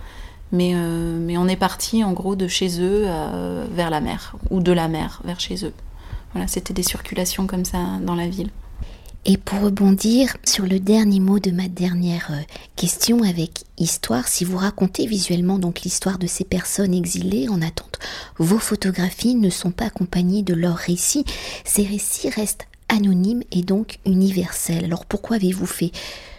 Mais, 0.52 0.76
mais 0.76 1.36
on 1.40 1.48
est 1.48 1.56
parti 1.56 2.04
en 2.04 2.12
gros 2.12 2.36
de 2.36 2.48
chez 2.48 2.80
eux 2.80 3.08
vers 3.72 3.90
la 3.90 4.02
mer, 4.02 4.36
ou 4.52 4.60
de 4.60 4.72
la 4.72 4.88
mer 4.88 5.22
vers 5.24 5.40
chez 5.40 5.66
eux. 5.66 5.74
Voilà, 6.34 6.48
c'était 6.48 6.76
des 6.76 6.84
circulations 6.84 7.48
comme 7.48 7.66
ça 7.66 7.80
dans 8.04 8.14
la 8.14 8.28
ville. 8.28 8.52
Et 9.28 9.38
pour 9.38 9.62
rebondir 9.62 10.38
sur 10.46 10.68
le 10.68 10.80
dernier 10.80 11.20
mot 11.20 11.40
de 11.40 11.50
ma 11.50 11.68
dernière 11.68 12.28
euh, 12.30 12.42
question 12.76 13.24
avec 13.24 13.64
histoire, 13.80 14.28
si 14.28 14.46
vous 14.46 14.58
racontez 14.58 15.08
visuellement 15.08 15.58
donc 15.58 15.82
l'histoire 15.82 16.20
de 16.20 16.28
ces 16.28 16.44
personnes 16.44 16.94
exilées 16.94 17.50
en 17.50 17.60
attente, 17.64 17.98
vos 18.38 18.60
photographies 18.60 19.34
ne 19.34 19.50
sont 19.50 19.72
pas 19.72 19.86
accompagnées 19.86 20.44
de 20.44 20.54
leurs 20.54 20.78
récits. 20.78 21.26
Ces 21.64 21.86
récits 21.86 22.30
restent 22.30 22.68
anonymes 22.88 23.42
et 23.52 23.64
donc 23.64 23.98
universels. 24.06 24.86
Alors 24.86 25.08
pourquoi 25.08 25.38
avez-vous 25.38 25.66
fait 25.66 25.92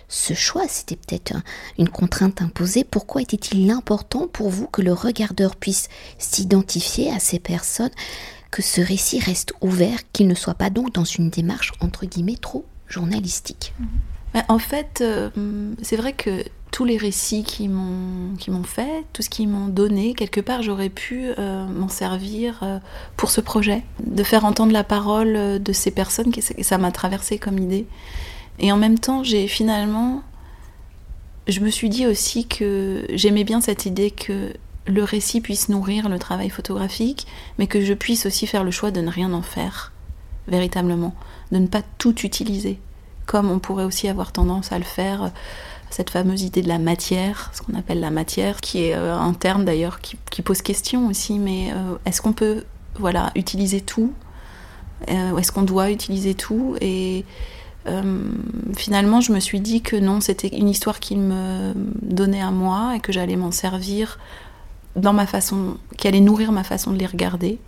ce 0.08 0.34
choix? 0.34 0.68
C'était 0.68 0.94
peut-être 0.94 1.34
une 1.80 1.88
contrainte 1.88 2.40
imposée. 2.40 2.84
Pourquoi 2.84 3.20
était-il 3.20 3.68
important 3.72 4.28
pour 4.28 4.48
vous 4.48 4.68
que 4.68 4.82
le 4.82 4.92
regardeur 4.92 5.56
puisse 5.56 5.88
s'identifier 6.18 7.10
à 7.10 7.18
ces 7.18 7.40
personnes? 7.40 7.90
Que 8.52 8.62
ce 8.62 8.80
récit 8.80 9.18
reste 9.18 9.54
ouvert, 9.60 9.98
qu'il 10.12 10.28
ne 10.28 10.36
soit 10.36 10.54
pas 10.54 10.70
donc 10.70 10.94
dans 10.94 11.04
une 11.04 11.30
démarche 11.30 11.72
entre 11.80 12.06
guillemets 12.06 12.36
trop 12.36 12.64
journalistique. 12.88 13.74
Bah, 14.34 14.44
en 14.48 14.58
fait, 14.58 15.00
euh, 15.00 15.30
c'est 15.82 15.96
vrai 15.96 16.12
que 16.12 16.44
tous 16.70 16.84
les 16.84 16.98
récits 16.98 17.42
qui 17.42 17.68
m'ont 17.68 18.34
qui 18.36 18.50
fait, 18.64 19.04
tout 19.12 19.22
ce 19.22 19.30
qu'ils 19.30 19.48
m'ont 19.48 19.68
donné, 19.68 20.14
quelque 20.14 20.40
part, 20.40 20.62
j'aurais 20.62 20.90
pu 20.90 21.30
euh, 21.38 21.66
m'en 21.66 21.88
servir 21.88 22.60
euh, 22.62 22.78
pour 23.16 23.30
ce 23.30 23.40
projet, 23.40 23.82
de 24.04 24.22
faire 24.22 24.44
entendre 24.44 24.72
la 24.72 24.84
parole 24.84 25.62
de 25.62 25.72
ces 25.72 25.90
personnes. 25.90 26.32
Que 26.32 26.40
ça 26.42 26.78
m'a 26.78 26.92
traversé 26.92 27.38
comme 27.38 27.58
idée. 27.58 27.86
Et 28.58 28.72
en 28.72 28.76
même 28.76 28.98
temps, 28.98 29.22
j'ai 29.22 29.48
finalement, 29.48 30.22
je 31.48 31.60
me 31.60 31.70
suis 31.70 31.88
dit 31.88 32.06
aussi 32.06 32.46
que 32.46 33.06
j'aimais 33.10 33.44
bien 33.44 33.60
cette 33.60 33.86
idée 33.86 34.10
que 34.10 34.52
le 34.86 35.02
récit 35.02 35.40
puisse 35.40 35.68
nourrir 35.68 36.08
le 36.08 36.18
travail 36.18 36.48
photographique, 36.48 37.26
mais 37.58 37.66
que 37.66 37.80
je 37.80 37.94
puisse 37.94 38.26
aussi 38.26 38.46
faire 38.46 38.64
le 38.64 38.70
choix 38.70 38.90
de 38.90 39.00
ne 39.00 39.10
rien 39.10 39.32
en 39.32 39.42
faire, 39.42 39.92
véritablement 40.48 41.14
de 41.52 41.58
ne 41.58 41.66
pas 41.66 41.82
tout 41.98 42.20
utiliser, 42.22 42.78
comme 43.26 43.50
on 43.50 43.58
pourrait 43.58 43.84
aussi 43.84 44.08
avoir 44.08 44.32
tendance 44.32 44.72
à 44.72 44.78
le 44.78 44.84
faire, 44.84 45.30
cette 45.90 46.10
fameuse 46.10 46.42
idée 46.42 46.62
de 46.62 46.68
la 46.68 46.78
matière, 46.78 47.50
ce 47.54 47.62
qu'on 47.62 47.74
appelle 47.74 48.00
la 48.00 48.10
matière, 48.10 48.60
qui 48.60 48.84
est 48.84 48.94
euh, 48.94 49.16
un 49.16 49.32
terme 49.32 49.64
d'ailleurs 49.64 50.00
qui, 50.00 50.42
pose 50.42 50.62
question 50.62 51.08
aussi, 51.08 51.38
mais 51.38 51.72
euh, 51.72 51.96
est-ce 52.04 52.20
qu'on 52.20 52.32
peut 52.32 52.64
voilà, 52.98 53.30
utiliser 53.34 53.80
tout 53.80 54.12
euh, 55.08 55.36
Est-ce 55.36 55.52
qu'on 55.52 55.62
doit 55.62 55.90
utiliser 55.90 56.34
tout? 56.34 56.76
Et 56.80 57.24
finalement, 58.76 59.20
je 59.20 59.30
me 59.30 59.38
suis 59.38 59.60
dit 59.60 59.80
que 59.80 59.94
non, 59.94 60.20
c'était 60.20 60.48
une 60.48 60.68
histoire 60.68 60.98
qui 60.98 61.14
me 61.16 61.72
donnait 62.02 62.42
à 62.42 62.50
moi 62.50 62.94
et 62.96 63.00
que 63.00 63.12
j'allais 63.12 63.36
m'en 63.36 63.52
servir 63.52 64.18
dans 64.96 65.12
ma 65.12 65.24
façon, 65.24 65.76
qui 65.96 66.08
allait 66.08 66.20
nourrir 66.20 66.50
ma 66.50 66.64
façon 66.64 66.90
de 66.90 66.98
les 66.98 67.06
regarder. 67.06 67.60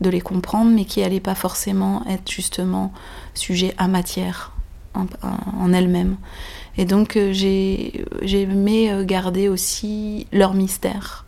De 0.00 0.10
les 0.10 0.20
comprendre, 0.20 0.70
mais 0.70 0.84
qui 0.84 1.00
n'allaient 1.00 1.20
pas 1.20 1.34
forcément 1.34 2.04
être 2.08 2.30
justement 2.30 2.92
sujet 3.34 3.74
à 3.78 3.88
matière 3.88 4.52
en, 4.94 5.72
elle-même. 5.72 6.16
Et 6.76 6.84
donc 6.84 7.16
euh, 7.16 7.32
j'ai 7.32 8.04
aimé 8.22 8.90
euh, 8.90 9.04
garder 9.04 9.48
aussi 9.48 10.26
leur 10.32 10.54
mystère, 10.54 11.24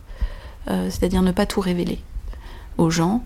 euh, 0.69 0.89
c'est-à-dire 0.89 1.21
ne 1.21 1.31
pas 1.31 1.45
tout 1.45 1.61
révéler 1.61 1.99
aux 2.77 2.89
gens. 2.89 3.23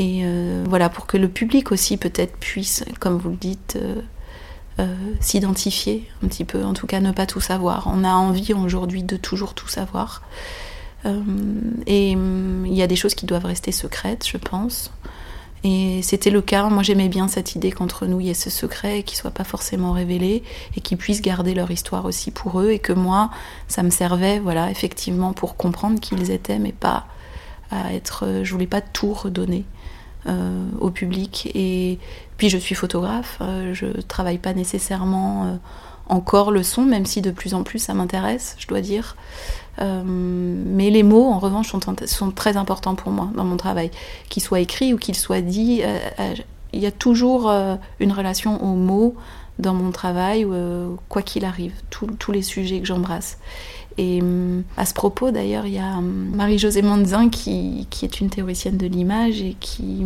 Et 0.00 0.22
voilà, 0.68 0.90
pour 0.90 1.08
que 1.08 1.16
le 1.16 1.28
public 1.28 1.72
aussi 1.72 1.96
peut-être 1.96 2.36
puisse, 2.36 2.84
comme 3.00 3.18
vous 3.18 3.30
le 3.30 3.34
dites, 3.36 3.76
s'identifier 5.18 6.08
un 6.22 6.28
petit 6.28 6.44
peu, 6.44 6.64
en 6.64 6.72
tout 6.72 6.86
cas 6.86 7.00
ne 7.00 7.10
pas 7.10 7.26
tout 7.26 7.40
savoir. 7.40 7.90
On 7.92 8.04
a 8.04 8.12
envie 8.12 8.54
aujourd'hui 8.54 9.02
de 9.02 9.16
toujours 9.16 9.54
tout 9.54 9.66
savoir. 9.66 10.22
Et 11.04 12.14
hum, 12.16 12.64
il 12.66 12.74
y 12.74 12.82
a 12.82 12.86
des 12.86 12.96
choses 12.96 13.14
qui 13.14 13.26
doivent 13.26 13.46
rester 13.46 13.72
secrètes, 13.72 14.26
je 14.26 14.36
pense. 14.36 14.90
Et 15.64 16.02
c'était 16.02 16.30
le 16.30 16.40
cas. 16.40 16.68
Moi, 16.68 16.82
j'aimais 16.82 17.08
bien 17.08 17.26
cette 17.26 17.54
idée 17.54 17.72
qu'entre 17.72 18.06
nous, 18.06 18.20
il 18.20 18.26
y 18.26 18.30
ait 18.30 18.34
ce 18.34 18.50
secret 18.50 19.02
qui 19.02 19.16
soit 19.16 19.32
pas 19.32 19.44
forcément 19.44 19.92
révélé 19.92 20.42
et 20.76 20.80
qu'ils 20.80 20.98
puissent 20.98 21.22
garder 21.22 21.54
leur 21.54 21.70
histoire 21.70 22.04
aussi 22.04 22.30
pour 22.30 22.60
eux. 22.60 22.70
Et 22.70 22.78
que 22.78 22.92
moi, 22.92 23.30
ça 23.66 23.82
me 23.82 23.90
servait, 23.90 24.38
voilà, 24.38 24.70
effectivement, 24.70 25.32
pour 25.32 25.56
comprendre 25.56 25.98
qui 25.98 26.14
ils 26.14 26.30
étaient, 26.30 26.58
mais 26.58 26.72
pas 26.72 27.06
à 27.70 27.92
être. 27.92 28.42
Je 28.44 28.52
voulais 28.52 28.68
pas 28.68 28.80
tout 28.80 29.12
redonner 29.12 29.64
euh, 30.26 30.68
au 30.80 30.90
public. 30.90 31.50
Et 31.54 31.98
puis, 32.36 32.50
je 32.50 32.58
suis 32.58 32.74
photographe. 32.74 33.38
Euh, 33.40 33.74
je 33.74 33.86
travaille 34.02 34.38
pas 34.38 34.54
nécessairement 34.54 35.46
euh, 35.46 35.56
encore 36.08 36.50
le 36.50 36.62
son, 36.62 36.82
même 36.82 37.06
si 37.06 37.22
de 37.22 37.30
plus 37.30 37.54
en 37.54 37.62
plus 37.62 37.78
ça 37.78 37.94
m'intéresse, 37.94 38.56
je 38.58 38.66
dois 38.66 38.80
dire. 38.80 39.16
Euh, 39.80 40.02
mais 40.04 40.90
les 40.90 41.02
mots, 41.02 41.26
en 41.26 41.38
revanche, 41.38 41.70
sont, 41.70 42.30
très 42.30 42.56
importants 42.56 42.94
pour 42.94 43.12
moi 43.12 43.30
dans 43.34 43.44
mon 43.44 43.56
travail. 43.56 43.90
Qu'ils 44.28 44.42
soient 44.42 44.60
écrits 44.60 44.92
ou 44.92 44.98
qu'ils 44.98 45.14
soient 45.14 45.40
dits, 45.40 45.82
euh, 45.82 45.98
euh, 46.18 46.34
il 46.72 46.80
y 46.80 46.86
a 46.86 46.90
toujours 46.90 47.50
une 47.98 48.12
relation 48.12 48.62
aux 48.62 48.76
mots 48.76 49.14
dans 49.58 49.72
mon 49.72 49.90
travail, 49.90 50.46
quoi 51.08 51.22
qu'il 51.22 51.46
arrive, 51.46 51.72
tous 51.88 52.30
les 52.30 52.42
sujets 52.42 52.78
que 52.80 52.86
j'embrasse. 52.86 53.38
Et 53.96 54.20
à 54.76 54.84
ce 54.84 54.92
propos, 54.92 55.30
d'ailleurs, 55.30 55.64
il 55.64 55.72
y 55.72 55.78
a 55.78 55.98
Marie-Josée 56.02 56.82
Manzin 56.82 57.30
qui, 57.30 57.86
qui, 57.88 58.04
est 58.04 58.20
une 58.20 58.28
théoricienne 58.28 58.76
de 58.76 58.86
l'image 58.86 59.40
et 59.40 59.56
qui 59.58 60.04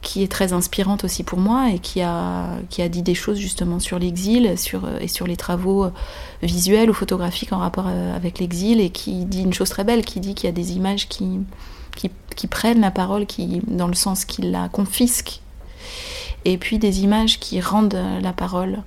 qui 0.00 0.22
est 0.22 0.30
très 0.30 0.52
inspirante 0.52 1.04
aussi 1.04 1.24
pour 1.24 1.38
moi 1.38 1.70
et 1.70 1.78
qui 1.78 2.02
a, 2.02 2.50
qui 2.70 2.82
a 2.82 2.88
dit 2.88 3.02
des 3.02 3.14
choses 3.14 3.38
justement 3.38 3.80
sur 3.80 3.98
l'exil 3.98 4.56
sur, 4.56 4.84
euh, 4.84 4.98
et 5.00 5.08
sur 5.08 5.26
les 5.26 5.36
travaux 5.36 5.84
euh, 5.84 5.90
visuels 6.42 6.88
ou 6.90 6.94
photographiques 6.94 7.52
en 7.52 7.58
rapport 7.58 7.86
euh, 7.88 8.14
avec 8.14 8.38
l'exil 8.38 8.80
et 8.80 8.90
qui 8.90 9.24
dit 9.24 9.42
une 9.42 9.52
chose 9.52 9.70
très 9.70 9.84
belle, 9.84 10.04
qui 10.04 10.20
dit 10.20 10.34
qu'il 10.34 10.46
y 10.46 10.50
a 10.50 10.52
des 10.52 10.72
images 10.72 11.08
qui, 11.08 11.40
qui, 11.96 12.46
prennent 12.46 12.80
la 12.80 12.92
parole 12.92 13.26
qui, 13.26 13.60
dans 13.66 13.88
le 13.88 13.94
sens 13.94 14.24
qu'ils 14.24 14.52
la 14.52 14.68
confisquent 14.68 15.40
et 16.44 16.56
puis 16.56 16.78
des 16.78 17.02
images 17.02 17.40
qui 17.40 17.60
rendent 17.60 17.98
la 18.22 18.32
parole 18.32 18.78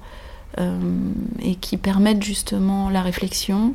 et 0.58 1.56
qui 1.56 1.76
permettent 1.76 2.24
justement 2.24 2.90
la 2.90 3.02
réflexion, 3.02 3.74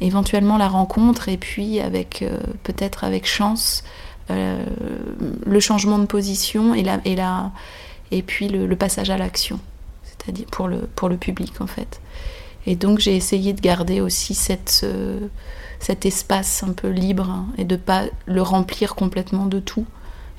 éventuellement 0.00 0.56
la 0.56 0.68
rencontre 0.68 1.28
et 1.28 1.36
puis 1.36 1.78
avec 1.78 2.24
peut-être 2.62 3.04
avec 3.04 3.26
chance 3.26 3.84
euh, 4.32 4.64
le 5.46 5.60
changement 5.60 5.98
de 5.98 6.06
position 6.06 6.74
et, 6.74 6.84
et, 7.04 7.16
et 8.10 8.22
puis 8.22 8.48
le, 8.48 8.76
passage 8.76 9.10
à 9.10 9.16
l'action, 9.16 9.60
c'est-à-dire 10.04 10.46
pour 10.50 10.68
le, 10.68 10.88
pour 10.94 11.08
le 11.08 11.16
public 11.16 11.60
en 11.60 11.66
fait. 11.66 12.00
Et 12.66 12.76
donc 12.76 12.98
j'ai 12.98 13.16
essayé 13.16 13.52
de 13.52 13.60
garder 13.60 14.00
aussi 14.00 14.34
cette, 14.34 14.86
cet 15.80 16.06
espace 16.06 16.62
un 16.62 16.72
peu 16.72 16.88
libre 16.88 17.28
hein, 17.28 17.46
et 17.58 17.64
de 17.64 17.76
pas 17.76 18.04
le 18.26 18.42
remplir 18.42 18.94
complètement 18.94 19.46
de 19.46 19.58
tout, 19.58 19.86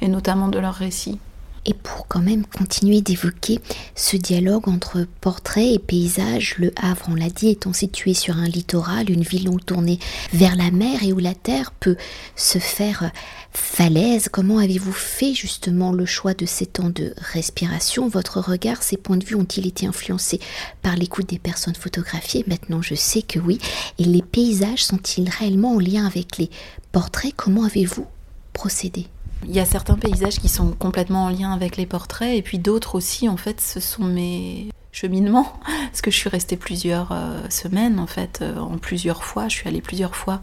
et 0.01 0.07
notamment 0.07 0.47
de 0.47 0.59
leur 0.59 0.75
récit 0.75 1.19
et 1.65 1.74
pour 1.74 2.08
quand 2.08 2.22
même 2.22 2.46
continuer 2.46 3.01
d'évoquer 3.01 3.60
ce 3.96 4.17
dialogue 4.17 4.67
entre 4.67 5.08
portrait 5.22 5.74
et 5.74 5.79
paysage, 5.79 6.55
le 6.58 6.72
Havre, 6.75 7.05
on 7.10 7.15
l'a 7.15 7.29
dit, 7.29 7.50
étant 7.50 7.74
situé 7.74 8.13
sur 8.13 8.38
un 8.38 8.48
littoral, 8.48 9.10
une 9.10 9.24
ville 9.24 9.46
longue 9.46 9.63
tournée 9.63 10.00
vers 10.34 10.55
la 10.55 10.72
mer 10.72 11.03
et 11.03 11.13
où 11.13 11.20
la 11.20 11.36
terre 11.36 11.72
peut 11.72 11.96
se 12.36 12.60
faire 12.60 13.12
falaise, 13.51 14.29
comment 14.29 14.58
avez-vous 14.58 14.91
fait 14.91 15.34
justement 15.34 15.91
le 15.91 16.05
choix 16.05 16.34
de 16.34 16.46
ces 16.46 16.65
temps 16.65 16.89
de 16.89 17.13
respiration? 17.17 18.08
Votre 18.08 18.39
regard, 18.39 18.84
ces 18.84 18.98
points 18.98 19.17
de 19.17 19.25
vue 19.25 19.36
ont-ils 19.36 19.67
été 19.67 19.86
influencés 19.86 20.39
par 20.82 20.96
l'écoute 20.96 21.29
des 21.29 21.39
personnes 21.39 21.75
photographiées? 21.75 22.43
Maintenant, 22.48 22.82
je 22.82 22.96
sais 22.96 23.22
que 23.22 23.39
oui. 23.39 23.60
Et 24.00 24.03
les 24.03 24.22
paysages 24.22 24.84
sont-ils 24.84 25.29
réellement 25.29 25.75
en 25.75 25.79
lien 25.79 26.05
avec 26.05 26.38
les 26.38 26.50
portraits? 26.91 27.34
Comment 27.36 27.63
avez-vous 27.63 28.08
procédé? 28.53 29.08
Il 29.47 29.53
y 29.53 29.59
a 29.59 29.65
certains 29.65 29.95
paysages 29.95 30.39
qui 30.39 30.50
sont 30.50 30.71
complètement 30.71 31.25
en 31.25 31.29
lien 31.29 31.51
avec 31.51 31.77
les 31.77 31.85
portraits, 31.85 32.38
et 32.38 32.41
puis 32.41 32.59
d'autres 32.59 32.95
aussi, 32.95 33.29
en 33.29 33.38
fait, 33.38 33.62
ce 33.62 33.79
sont 33.79 34.03
mes 34.03 34.69
cheminements, 34.91 35.51
parce 35.89 36.01
que 36.01 36.12
je 36.12 36.17
suis 36.17 36.29
restée 36.29 36.57
plusieurs 36.57 37.12
euh, 37.12 37.41
semaines, 37.50 38.00
en 38.00 38.07
fait, 38.07 38.39
euh, 38.41 38.57
en 38.59 38.77
plusieurs 38.77 39.23
fois. 39.23 39.47
Je 39.47 39.55
suis 39.55 39.67
allée 39.67 39.81
plusieurs 39.81 40.15
fois 40.15 40.39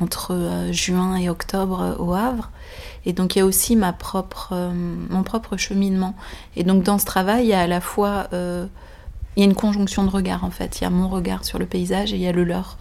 entre 0.00 0.34
euh, 0.34 0.72
juin 0.72 1.16
et 1.16 1.28
octobre 1.28 1.96
au 1.98 2.14
Havre. 2.14 2.50
Et 3.06 3.12
donc 3.12 3.36
il 3.36 3.38
y 3.40 3.42
a 3.42 3.44
aussi 3.44 3.76
ma 3.76 3.92
propre, 3.92 4.72
mon 5.10 5.22
propre 5.22 5.58
cheminement. 5.58 6.16
Et 6.56 6.64
donc 6.64 6.82
dans 6.82 6.98
ce 6.98 7.04
travail, 7.04 7.44
il 7.44 7.48
y 7.48 7.52
a 7.52 7.60
à 7.60 7.66
la 7.66 7.82
fois 7.82 8.28
il 8.32 9.40
y 9.40 9.42
a 9.42 9.44
une 9.44 9.54
conjonction 9.54 10.04
de 10.04 10.10
regards 10.10 10.42
en 10.42 10.50
fait. 10.50 10.80
Il 10.80 10.84
y 10.84 10.86
a 10.86 10.90
mon 10.90 11.08
regard 11.08 11.44
sur 11.44 11.58
le 11.58 11.66
paysage 11.66 12.14
et 12.14 12.16
il 12.16 12.22
y 12.22 12.26
a 12.26 12.32
le 12.32 12.44
leur. 12.44 12.78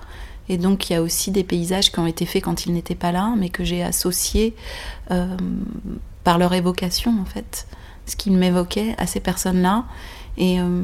Et 0.49 0.57
donc 0.57 0.89
il 0.89 0.93
y 0.93 0.95
a 0.95 1.01
aussi 1.01 1.31
des 1.31 1.43
paysages 1.43 1.91
qui 1.91 1.99
ont 1.99 2.07
été 2.07 2.25
faits 2.25 2.43
quand 2.43 2.65
ils 2.65 2.73
n'étaient 2.73 2.95
pas 2.95 3.11
là, 3.11 3.33
mais 3.37 3.49
que 3.49 3.63
j'ai 3.63 3.83
associés 3.83 4.55
euh, 5.11 5.37
par 6.23 6.37
leur 6.37 6.53
évocation 6.53 7.19
en 7.21 7.25
fait, 7.25 7.67
ce 8.05 8.15
qu'ils 8.15 8.33
m'évoquaient 8.33 8.95
à 8.97 9.07
ces 9.07 9.19
personnes-là. 9.19 9.85
Et, 10.37 10.59
euh, 10.59 10.83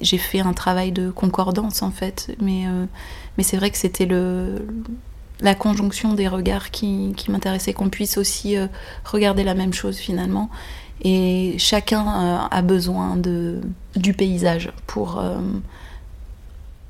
j'ai 0.00 0.18
fait 0.18 0.40
un 0.40 0.52
travail 0.52 0.92
de 0.92 1.10
concordance 1.10 1.82
en 1.82 1.90
fait, 1.90 2.36
mais, 2.40 2.66
euh, 2.66 2.84
mais 3.36 3.44
c'est 3.44 3.56
vrai 3.56 3.70
que 3.70 3.78
c'était 3.78 4.06
le, 4.06 4.66
la 5.40 5.54
conjonction 5.54 6.12
des 6.14 6.28
regards 6.28 6.70
qui, 6.70 7.12
qui 7.16 7.30
m'intéressait, 7.30 7.72
qu'on 7.72 7.88
puisse 7.88 8.18
aussi 8.18 8.56
regarder 9.04 9.44
la 9.44 9.54
même 9.54 9.72
chose 9.72 9.96
finalement. 9.96 10.50
Et 11.04 11.56
chacun 11.58 12.46
a 12.48 12.62
besoin 12.62 13.16
de, 13.16 13.60
du 13.96 14.12
paysage 14.12 14.70
pour 14.86 15.20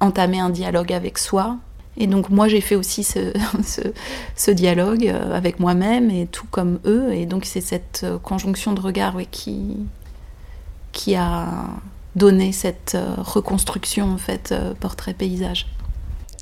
entamer 0.00 0.40
un 0.40 0.50
dialogue 0.50 0.92
avec 0.92 1.16
soi, 1.16 1.57
et 1.97 2.07
donc 2.07 2.31
moi 2.31 2.49
j'ai 2.49 2.61
fait 2.61 2.75
aussi 2.75 3.05
ce, 4.37 4.51
dialogue 4.51 5.07
euh, 5.07 5.37
avec 5.37 5.61
moi-même 5.61 6.11
et 6.11 6.27
tout 6.27 6.47
comme 6.51 6.79
eux. 6.85 7.13
Et 7.13 7.27
donc 7.27 7.45
c'est 7.45 7.61
cette 7.61 8.03
euh, 8.05 8.19
conjonction 8.19 8.73
de 8.73 8.81
regards 8.81 9.17
qui, 9.31 9.77
a 11.15 11.67
donné 12.17 12.53
cette 12.53 12.95
euh, 12.95 13.15
reconstruction 13.19 14.11
en 14.13 14.19
fait 14.19 14.55
portrait-paysage. 14.81 15.67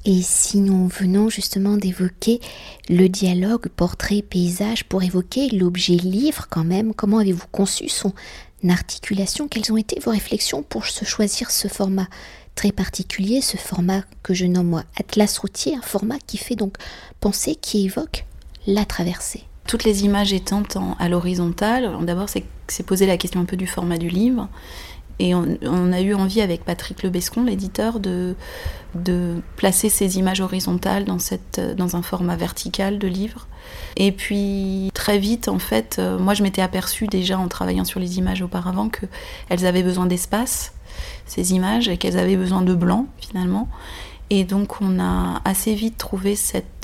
Et 0.07 0.23
si 0.23 0.61
nous 0.61 0.89
venons 0.89 1.29
justement 1.29 1.77
d'évoquer 1.77 2.41
le 2.89 3.09
dialogue 3.09 3.69
portrait-paysage 3.69 4.85
pour 4.85 5.03
évoquer 5.03 5.51
l'objet 5.51 5.97
livre 5.97 6.47
quand 6.49 6.65
même, 6.65 6.95
comment 6.95 7.19
avez-vous 7.19 7.49
conçu 7.53 7.91
son 7.91 8.15
articulation? 8.67 9.47
Quelles 9.47 9.71
ont 9.73 9.77
été 9.77 10.01
vos 10.01 10.11
réflexions 10.11 10.63
pour 10.63 10.87
choisir 10.87 11.51
ce 11.51 11.69
format? 11.69 12.09
Très 12.61 12.73
particulier, 12.73 13.41
ce 13.41 13.57
format 13.57 14.03
que 14.23 14.35
je 14.35 14.45
nomme 14.45 14.67
moi 14.67 14.83
Atlas 14.99 15.39
routier, 15.39 15.75
un 15.77 15.81
format 15.81 16.19
qui 16.27 16.37
fait 16.37 16.57
donc 16.57 16.77
penser, 17.19 17.55
qui 17.55 17.87
évoque 17.87 18.27
la 18.67 18.85
traversée. 18.85 19.45
Toutes 19.67 19.85
les 19.85 20.05
images 20.05 20.35
étant 20.35 20.63
à 20.99 21.09
l'horizontale, 21.09 21.91
d'abord 22.03 22.29
c'est 22.29 22.83
poser 22.83 23.07
la 23.07 23.17
question 23.17 23.41
un 23.41 23.47
peu 23.47 23.57
du 23.57 23.67
format 23.67 23.97
du 23.97 24.11
livre. 24.11 24.47
Et 25.23 25.35
on, 25.35 25.93
a 25.93 26.01
eu 26.01 26.15
envie 26.15 26.41
avec 26.41 26.65
Patrick 26.65 27.03
Lebescon, 27.03 27.45
l'éditeur, 27.45 28.01
de, 28.01 28.35
placer 29.57 29.91
ces 29.91 30.17
images 30.17 30.41
horizontales 30.41 31.05
dans, 31.05 31.97
un 31.97 32.03
format 32.03 32.37
vertical 32.37 32.99
de 32.99 33.07
livre. 33.07 33.47
Et 33.97 34.13
puis 34.13 34.91
très 34.95 35.19
vite, 35.19 35.49
en 35.49 35.59
fait, 35.59 35.97
euh, 35.99 36.19
moi 36.19 36.33
je 36.33 36.43
m'étais 36.43 36.63
aperçue 36.63 37.07
déjà 37.07 37.39
en 37.39 37.49
travaillant 37.49 37.85
sur 37.85 38.01
les 38.01 38.17
images 38.17 38.41
auparavant 38.41 38.89
qu'elles 38.89 39.67
avaient 39.67 39.83
besoin 39.83 40.07
d'espace 40.07 40.73
ces 41.27 41.53
images 41.53 41.89
et 41.89 41.99
qu'elles 41.99 42.19
avaient 42.19 42.37
besoin 42.37 42.63
de 42.63 42.75
blanc 42.75 43.07
finalement. 43.19 43.69
Et 44.31 44.45
donc 44.45 44.81
on 44.81 44.99
a 45.01 45.43
assez 45.45 45.75
vite 45.75 45.99
trouvé 45.99 46.35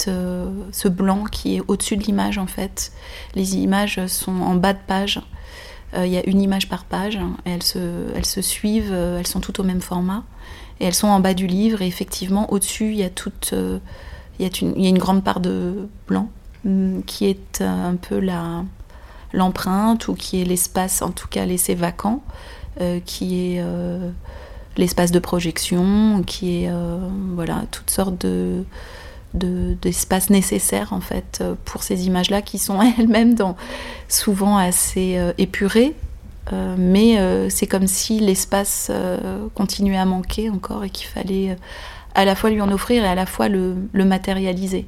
euh, 0.08 0.50
ce 0.72 0.88
blanc 0.88 1.24
qui 1.24 1.56
est 1.56 1.62
au-dessus 1.68 1.96
de 1.96 2.02
l'image 2.02 2.36
en 2.36 2.46
fait. 2.46 2.92
Les 3.34 3.56
images 3.56 4.06
sont 4.08 4.42
en 4.42 4.56
bas 4.56 4.74
de 4.74 4.78
page. 4.86 5.22
Euh, 5.96 6.06
il 6.06 6.12
y 6.12 6.16
a 6.16 6.28
une 6.28 6.40
image 6.40 6.68
par 6.68 6.84
page. 6.84 7.18
Et 7.44 7.50
elles, 7.50 7.62
se, 7.62 7.78
elles 8.14 8.26
se 8.26 8.42
suivent, 8.42 8.92
euh, 8.92 9.18
elles 9.18 9.26
sont 9.26 9.40
toutes 9.40 9.60
au 9.60 9.64
même 9.64 9.80
format. 9.80 10.24
Et 10.80 10.84
elles 10.84 10.94
sont 10.94 11.08
en 11.08 11.20
bas 11.20 11.34
du 11.34 11.46
livre. 11.46 11.82
Et 11.82 11.86
effectivement, 11.86 12.52
au-dessus, 12.52 12.90
il 12.90 12.96
y 12.96 13.04
a 13.04 13.10
il, 14.38 14.46
y 14.46 14.48
une, 14.60 14.80
y 14.80 14.86
a 14.86 14.88
une 14.90 14.98
grande 14.98 15.24
part 15.24 15.40
de 15.40 15.88
blanc 16.06 16.28
mm, 16.64 17.00
qui 17.06 17.26
est 17.26 17.62
un 17.62 17.96
peu 17.96 18.20
l'empreinte 19.32 20.08
ou 20.08 20.14
qui 20.14 20.42
est 20.42 20.44
l'espace 20.44 21.02
en 21.02 21.10
tout 21.10 21.28
cas 21.28 21.44
laissé 21.46 21.74
vacant 21.74 22.22
euh, 22.82 23.00
qui 23.02 23.54
est 23.54 23.62
euh, 23.62 24.10
l'espace 24.76 25.10
de 25.10 25.18
projection, 25.18 26.22
qui 26.26 26.64
est 26.64 26.68
euh, 26.70 26.98
voilà 27.34 27.64
toutes 27.70 27.88
sortes 27.88 28.20
de 28.20 28.64
d'espace 29.34 30.30
nécessaire 30.30 30.92
en 30.92 31.00
fait 31.00 31.44
pour 31.64 31.82
ces 31.82 32.06
images-là 32.06 32.42
qui 32.42 32.58
sont 32.58 32.80
elles-mêmes 32.98 33.34
souvent 34.08 34.56
assez 34.56 35.20
épurées. 35.38 35.94
mais 36.78 37.18
c'est 37.50 37.66
comme 37.66 37.86
si 37.86 38.20
l'espace 38.20 38.90
continuait 39.54 39.98
à 39.98 40.04
manquer 40.04 40.48
encore 40.48 40.84
et 40.84 40.90
qu'il 40.90 41.06
fallait 41.06 41.56
à 42.14 42.24
la 42.24 42.34
fois 42.34 42.50
lui 42.50 42.62
en 42.62 42.72
offrir 42.72 43.04
et 43.04 43.08
à 43.08 43.14
la 43.14 43.26
fois 43.26 43.48
le, 43.48 43.76
matérialiser. 43.92 44.86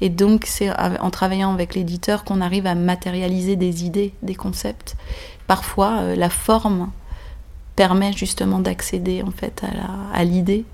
Et 0.00 0.10
donc 0.10 0.44
c'est 0.46 0.70
en 0.78 1.10
travaillant 1.10 1.54
avec 1.54 1.74
l'éditeur 1.74 2.24
qu'on 2.24 2.40
arrive 2.40 2.66
à 2.66 2.74
matérialiser 2.74 3.56
des 3.56 3.84
idées, 3.84 4.12
des 4.22 4.34
concepts. 4.34 4.96
Parfois, 5.46 6.14
la 6.16 6.28
forme 6.28 6.90
permet 7.76 8.12
justement 8.12 8.58
d'accéder 8.58 9.22
en 9.22 9.30
fait 9.30 9.62
à 10.12 10.24
l'idée. 10.24 10.64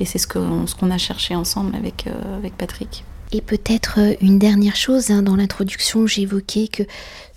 Et 0.00 0.06
c'est 0.06 0.18
ce 0.18 0.26
qu'on 0.26 0.90
a 0.90 0.98
cherché 0.98 1.34
ensemble 1.34 1.76
avec, 1.76 2.06
euh, 2.06 2.36
avec 2.38 2.56
Patrick. 2.56 3.04
Et 3.32 3.42
peut-être 3.42 4.00
euh, 4.00 4.14
une 4.20 4.38
dernière 4.38 4.74
chose, 4.74 5.10
hein, 5.10 5.22
dans 5.22 5.36
l'introduction, 5.36 6.06
j'évoquais 6.06 6.66
que 6.68 6.82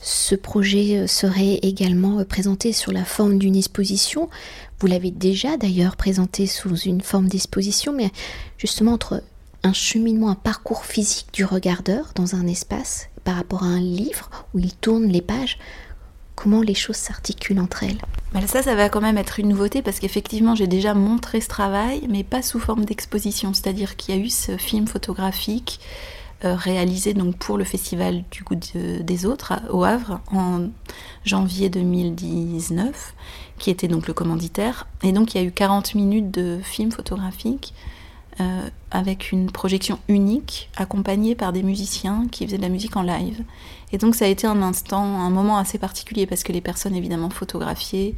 ce 0.02 0.34
projet 0.34 0.98
euh, 0.98 1.08
serait 1.08 1.60
également 1.62 2.24
présenté 2.24 2.72
sur 2.72 2.92
la 2.92 3.04
forme 3.04 3.38
d'une 3.38 3.56
exposition. 3.56 4.30
Vous 4.80 4.88
l'avez 4.88 5.12
déjà 5.12 5.58
d'ailleurs 5.58 5.98
présenté 5.98 6.48
sous 6.48 6.76
une 6.78 7.02
forme 7.02 7.28
d'exposition, 7.28 7.94
mais 7.94 8.12
justement 8.58 8.94
entre 8.94 9.22
un 9.64 9.74
cheminement, 9.74 10.30
un 10.30 10.36
parcours 10.36 10.86
physique 10.86 11.28
du 11.34 11.46
regardeur 11.46 12.12
dans 12.16 12.36
un 12.36 12.48
espace 12.48 13.10
par 13.24 13.36
rapport 13.36 13.64
à 13.64 13.68
un 13.68 13.80
livre 13.80 14.30
où 14.54 14.60
il 14.60 14.74
tourne 14.74 15.08
les 15.08 15.22
pages, 15.22 15.58
comment 16.36 16.62
les 16.62 16.74
choses 16.74 16.96
s'articulent 16.96 17.60
entre 17.60 17.84
elles 17.84 18.00
bah, 18.34 18.42
Ça, 18.48 18.64
ça 18.64 18.76
va 18.76 18.90
quand 18.90 19.02
même 19.02 19.18
être 19.18 19.40
une 19.40 19.50
nouveauté 19.50 19.82
parce 19.82 20.00
qu'effectivement, 20.00 20.56
j'ai 20.56 20.68
déjà 20.68 20.94
montré 20.94 21.42
ce 21.42 21.48
travail, 21.48 22.06
mais 22.10 22.24
pas 22.24 22.42
sous 22.42 22.60
forme 22.60 22.86
d'exposition. 22.86 23.54
C'est-à-dire 23.54 23.96
qu'il 23.96 24.16
y 24.16 24.18
a 24.18 24.22
eu 24.22 24.30
ce 24.30 24.58
film 24.58 24.88
photographique 24.88 25.80
euh, 26.46 26.56
réalisé 26.56 27.14
donc 27.14 27.38
pour 27.38 27.58
le 27.58 27.64
Festival 27.64 28.24
du 28.30 28.44
goût 28.44 28.56
des 28.76 29.26
autres 29.26 29.54
au 29.70 29.86
Havre 29.86 30.20
en 30.30 30.68
janvier 31.24 31.70
2019, 31.70 33.14
qui 33.60 33.70
était 33.70 33.88
donc 33.88 34.08
le 34.08 34.14
commanditaire. 34.14 34.88
Et 35.04 35.14
donc, 35.14 35.34
il 35.34 35.42
y 35.42 35.44
a 35.44 35.48
eu 35.48 35.52
40 35.52 35.96
minutes 35.96 36.32
de 36.32 36.60
film 36.62 36.92
photographique 36.92 37.74
euh, 38.40 38.70
avec 38.92 39.32
une 39.32 39.52
projection 39.52 40.00
unique, 40.08 40.70
accompagnée 40.76 41.36
par 41.36 41.54
des 41.54 41.64
musiciens 41.64 42.28
qui 42.32 42.46
faisaient 42.46 42.58
de 42.58 42.64
la 42.64 42.70
musique 42.70 42.96
en 42.96 43.04
live. 43.04 43.44
Et 43.92 43.98
donc 43.98 44.16
ça 44.16 44.26
a 44.26 44.28
été 44.28 44.48
un 44.48 44.62
instant, 44.62 45.04
un 45.04 45.30
moment 45.30 45.58
assez 45.58 45.78
particulier 45.78 46.26
parce 46.26 46.44
que 46.44 46.52
les 46.52 46.62
personnes 46.62 46.96
évidemment 46.96 47.30
photographiées 47.30 48.16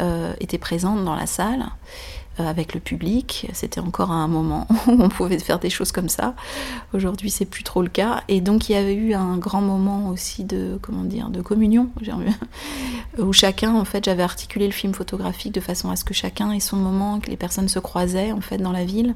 euh, 0.00 0.32
étaient 0.40 0.58
présentes 0.58 1.04
dans 1.04 1.14
la 1.14 1.26
salle. 1.26 1.66
Euh, 2.40 2.48
avec 2.48 2.72
le 2.72 2.80
public. 2.80 3.46
C'était 3.52 3.80
encore 3.80 4.10
un 4.10 4.26
moment 4.26 4.66
où 4.86 4.92
on 4.98 5.10
pouvait 5.10 5.38
faire 5.38 5.58
des 5.58 5.68
choses 5.68 5.92
comme 5.92 6.08
ça. 6.08 6.34
Aujourd'hui, 6.94 7.28
c'est 7.28 7.44
plus 7.44 7.62
trop 7.62 7.82
le 7.82 7.90
cas. 7.90 8.22
Et 8.28 8.40
donc, 8.40 8.70
il 8.70 8.72
y 8.72 8.74
avait 8.74 8.94
eu 8.94 9.12
un 9.12 9.36
grand 9.36 9.60
moment 9.60 10.08
aussi 10.08 10.44
de, 10.44 10.78
comment 10.80 11.04
dire, 11.04 11.28
de 11.28 11.42
communion, 11.42 11.90
où 13.18 13.34
chacun, 13.34 13.74
en 13.74 13.84
fait, 13.84 14.06
j'avais 14.06 14.22
articulé 14.22 14.64
le 14.64 14.72
film 14.72 14.94
photographique 14.94 15.52
de 15.52 15.60
façon 15.60 15.90
à 15.90 15.96
ce 15.96 16.04
que 16.04 16.14
chacun 16.14 16.50
ait 16.52 16.60
son 16.60 16.78
moment, 16.78 17.20
que 17.20 17.28
les 17.28 17.36
personnes 17.36 17.68
se 17.68 17.78
croisaient, 17.78 18.32
en 18.32 18.40
fait, 18.40 18.56
dans 18.56 18.72
la 18.72 18.86
ville. 18.86 19.14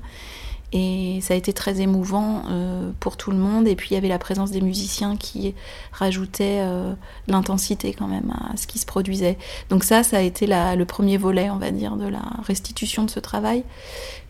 Et 0.73 1.20
ça 1.23 1.35
a 1.35 1.37
été 1.37 1.52
très 1.52 1.80
émouvant 1.80 2.42
euh, 2.50 2.90
pour 2.99 3.16
tout 3.16 3.30
le 3.30 3.37
monde. 3.37 3.68
Et 3.68 3.76
puis 3.76 3.90
il 3.90 3.94
y 3.94 3.96
avait 3.96 4.08
la 4.08 4.18
présence 4.18 4.50
des 4.50 4.61
musiciens 4.61 5.16
qui 5.16 5.54
rajoutaient 5.92 6.61
euh, 6.61 6.92
l'intensité 7.28 7.94
quand 7.94 8.08
même 8.08 8.35
à 8.50 8.56
ce 8.56 8.66
qui 8.66 8.78
se 8.78 8.87
produisait. 8.87 9.38
Donc 9.70 9.85
ça, 9.85 10.02
ça 10.02 10.18
a 10.18 10.20
été 10.20 10.46
le 10.46 10.85
premier 10.85 11.18
volet, 11.18 11.50
on 11.50 11.58
va 11.58 11.70
dire, 11.70 11.96
de 11.96 12.06
la 12.06 12.23
restitution 12.44 13.04
de 13.04 13.11
ce 13.11 13.20
travail. 13.20 13.62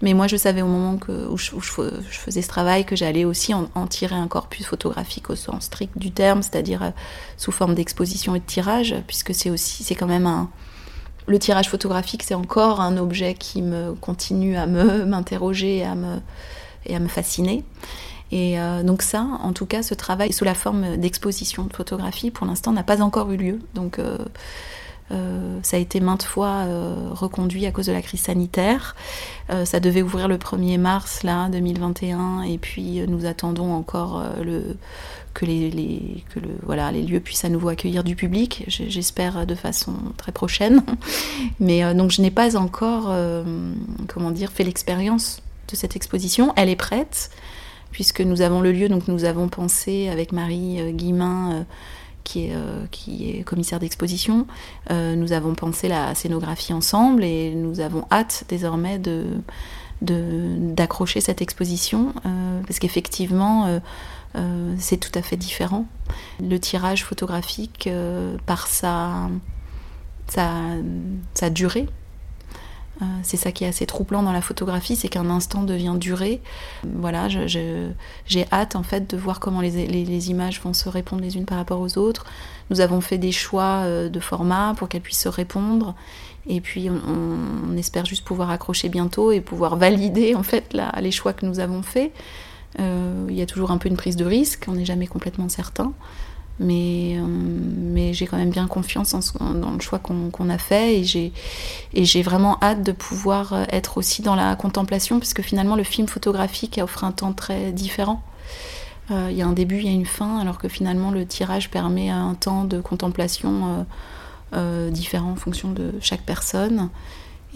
Mais 0.02 0.12
moi, 0.12 0.26
je 0.26 0.36
savais 0.36 0.60
au 0.60 0.66
moment 0.66 0.98
où, 1.08 1.38
je, 1.38 1.50
faisais 2.10 2.42
ce 2.42 2.48
travail 2.48 2.84
que 2.84 2.96
j'allais 2.96 3.24
aussi 3.24 3.54
en, 3.54 3.86
tirer 3.86 4.14
un 4.14 4.28
corpus 4.28 4.66
photographique 4.66 5.30
au 5.30 5.36
sens 5.36 5.64
strict 5.64 5.96
du 5.96 6.10
terme, 6.10 6.42
c'est-à-dire 6.42 6.82
euh, 6.82 6.90
sous 7.38 7.52
forme 7.52 7.74
d'exposition 7.74 8.34
et 8.34 8.40
de 8.40 8.44
tirage, 8.44 8.94
puisque 9.06 9.34
c'est 9.34 9.48
aussi, 9.48 9.84
c'est 9.84 9.94
quand 9.94 10.06
même 10.06 10.26
un 10.26 10.50
le 11.26 11.38
tirage 11.38 11.68
photographique, 11.68 12.22
c'est 12.22 12.34
encore 12.34 12.80
un 12.80 12.96
objet 12.96 13.34
qui 13.34 13.62
me 13.62 13.94
continue 13.94 14.56
à 14.56 14.66
me 14.66 15.04
m'interroger 15.06 15.78
et 15.78 15.84
à 15.84 15.94
me, 15.94 17.08
fasciner. 17.08 17.64
Et 18.32 18.58
euh, 18.58 18.82
donc 18.82 19.02
ça, 19.02 19.26
en 19.42 19.52
tout 19.52 19.66
cas, 19.66 19.82
ce 19.82 19.94
travail 19.94 20.32
sous 20.32 20.44
la 20.44 20.54
forme 20.54 20.96
d'exposition 20.96 21.64
de 21.64 21.72
photographie, 21.72 22.30
pour 22.30 22.46
l'instant, 22.46 22.72
n'a 22.72 22.82
pas 22.82 23.02
encore 23.02 23.30
eu 23.30 23.36
lieu. 23.36 23.60
Donc 23.74 23.98
euh, 23.98 24.18
euh, 25.12 25.58
ça 25.62 25.76
a 25.76 25.80
été 25.80 26.00
maintes 26.00 26.24
fois 26.24 26.64
reconduit 27.12 27.66
à 27.66 27.72
cause 27.72 27.86
de 27.86 27.92
la 27.92 28.02
crise 28.02 28.20
sanitaire. 28.20 28.96
ça 29.64 29.80
devait 29.80 30.02
ouvrir 30.02 30.28
le 30.28 30.36
1er 30.36 30.78
mars, 30.78 31.22
là, 31.22 31.48
2021, 31.48 32.42
et 32.42 32.58
puis 32.58 33.00
nous 33.06 33.26
attendons 33.26 33.72
encore 33.72 34.22
que, 35.36 35.44
les, 35.44 37.02
lieux 37.02 37.20
puissent 37.20 37.44
à 37.44 37.48
nouveau 37.48 37.68
accueillir 37.68 38.04
du 38.04 38.16
public, 38.16 38.64
j'espère 38.68 39.46
de 39.46 39.54
façon 39.54 39.94
très 40.16 40.32
prochaine. 40.32 40.82
Mais 41.60 41.84
euh, 41.84 41.94
donc 41.94 42.10
je 42.10 42.22
n'ai 42.22 42.30
pas 42.30 42.56
encore, 42.56 43.08
euh, 43.10 43.44
comment 44.08 44.30
dire, 44.30 44.50
fait 44.50 44.64
l'expérience 44.64 45.42
de 45.68 45.76
cette 45.76 45.94
exposition. 45.96 46.52
Elle 46.56 46.70
est 46.70 46.76
prête, 46.76 47.30
puisque 47.90 48.22
nous 48.22 48.40
avons 48.40 48.60
le 48.60 48.72
lieu, 48.72 48.88
donc 48.88 49.08
nous 49.08 49.24
avons 49.24 49.48
pensé 49.48 50.08
avec 50.08 50.32
Marie 50.32 50.80
euh, 50.80 50.90
Guimain, 50.90 51.66
qui, 52.26 52.46
est, 52.46 52.56
qui 52.90 53.30
est 53.30 53.44
commissaire 53.44 53.78
d'exposition, 53.78 54.46
nous 54.90 55.32
avons 55.32 55.54
pensé 55.54 55.88
la 55.88 56.14
scénographie 56.14 56.72
ensemble 56.72 57.24
et 57.24 57.54
nous 57.54 57.80
avons 57.80 58.04
hâte 58.10 58.44
désormais 58.48 58.98
de 58.98 59.24
d'accrocher 60.02 61.22
cette 61.22 61.40
exposition, 61.40 62.12
parce 62.66 62.78
qu'effectivement, 62.78 63.80
euh, 64.36 64.74
c'est 64.78 64.98
tout 64.98 65.16
à 65.18 65.22
fait 65.22 65.36
différent. 65.36 65.86
Le 66.40 66.58
tirage 66.58 67.04
photographique, 67.04 67.86
euh, 67.86 68.36
par 68.46 68.66
sa, 68.66 69.30
sa, 70.28 71.50
durée, 71.50 71.88
euh, 71.88 72.05
c'est 73.22 73.36
ça 73.36 73.52
qui 73.52 73.64
est 73.64 73.66
assez 73.66 73.86
troublant 73.86 74.22
dans 74.22 74.32
la 74.32 74.40
photographie, 74.40 74.96
c'est 74.96 75.08
qu'un 75.08 75.28
instant 75.28 75.62
devient 75.62 75.94
durée. 75.98 76.40
Voilà, 76.84 77.28
j'ai 77.28 78.46
hâte 78.52 78.76
en 78.76 78.82
fait 78.82 79.10
de 79.10 79.16
voir 79.16 79.40
comment 79.40 79.60
les, 79.60 80.30
images 80.30 80.60
vont 80.62 80.72
se 80.72 80.88
répondre 80.88 81.22
les 81.22 81.36
unes 81.36 81.44
par 81.44 81.58
rapport 81.58 81.80
aux 81.80 81.98
autres. 81.98 82.24
Nous 82.70 82.80
avons 82.80 83.00
fait 83.00 83.18
des 83.18 83.32
choix 83.32 83.84
de 83.86 84.20
format 84.20 84.74
pour 84.76 84.88
qu'elles 84.88 85.02
puissent 85.02 85.22
se 85.22 85.28
répondre. 85.28 85.94
Et 86.48 86.60
puis 86.60 86.88
on, 86.90 87.76
espère 87.76 88.04
juste 88.04 88.24
pouvoir 88.24 88.50
accrocher 88.50 88.88
bientôt 88.88 89.32
et 89.32 89.40
pouvoir 89.40 89.76
valider 89.76 90.34
en 90.34 90.42
fait 90.42 90.76
les 91.00 91.10
choix 91.10 91.32
que 91.32 91.44
nous 91.44 91.60
avons 91.60 91.82
faits. 91.82 92.12
Euh, 92.78 93.26
il 93.28 93.36
y 93.36 93.42
a 93.42 93.46
toujours 93.46 93.70
un 93.70 93.78
peu 93.78 93.88
une 93.88 93.96
prise 93.96 94.16
de 94.16 94.24
risque, 94.24 94.66
on 94.68 94.72
n'est 94.72 94.84
jamais 94.84 95.06
complètement 95.06 95.48
certain. 95.48 95.92
Mais, 96.58 97.16
euh, 97.18 97.26
mais 97.26 98.14
j'ai 98.14 98.26
quand 98.26 98.38
même 98.38 98.50
bien 98.50 98.66
confiance 98.66 99.14
dans 99.40 99.72
le 99.72 99.80
choix 99.80 99.98
qu'on 99.98 100.48
a 100.48 100.58
fait 100.58 101.00
et 101.00 102.04
j'ai 102.04 102.22
vraiment 102.22 102.58
hâte 102.62 102.82
de 102.82 102.92
pouvoir 102.92 103.66
être 103.70 103.98
aussi 103.98 104.22
dans 104.22 104.34
la 104.34 104.56
contemplation, 104.56 105.18
puisque 105.18 105.42
finalement 105.42 105.76
le 105.76 105.84
film 105.84 106.08
photographique 106.08 106.80
offre 106.82 107.04
un 107.04 107.12
temps 107.12 107.32
très 107.32 107.72
différent. 107.72 108.22
Euh, 109.10 109.28
il 109.30 109.36
y 109.36 109.42
a 109.42 109.46
un 109.46 109.52
début, 109.52 109.78
il 109.78 109.86
y 109.86 109.88
a 109.88 109.92
une 109.92 110.06
fin, 110.06 110.38
alors 110.38 110.58
que 110.58 110.68
finalement 110.68 111.10
le 111.10 111.26
tirage 111.26 111.70
permet 111.70 112.08
un 112.08 112.34
temps 112.34 112.64
de 112.64 112.80
contemplation 112.80 113.86
différent 114.90 115.32
en 115.32 115.36
fonction 115.36 115.70
de 115.70 115.92
chaque 116.00 116.22
personne. 116.22 116.88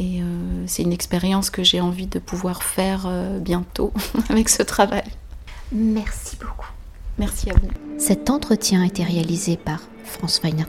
Et 0.01 0.23
euh, 0.23 0.65
c'est 0.67 0.83
une 0.83 0.95
expérience 0.95 1.51
que 1.51 1.63
j'ai 1.63 1.81
envie 1.83 2.07
de 2.07 2.19
pouvoir 2.19 2.63
faire 2.63 3.05
euh, 3.07 3.39
bientôt 3.39 3.93
avec 4.31 4.49
ce 4.49 4.63
travail. 4.63 5.05
Merci 5.73 6.37
beaucoup. 6.37 6.71
Merci 7.21 7.51
à 7.51 7.53
vous. 7.53 7.69
Cet 7.99 8.31
entretien 8.31 8.83
a 8.83 8.87
été 8.87 9.05
réalisé 9.05 9.59
par 9.59 9.83
France 10.05 10.41
Weiner. 10.43 10.65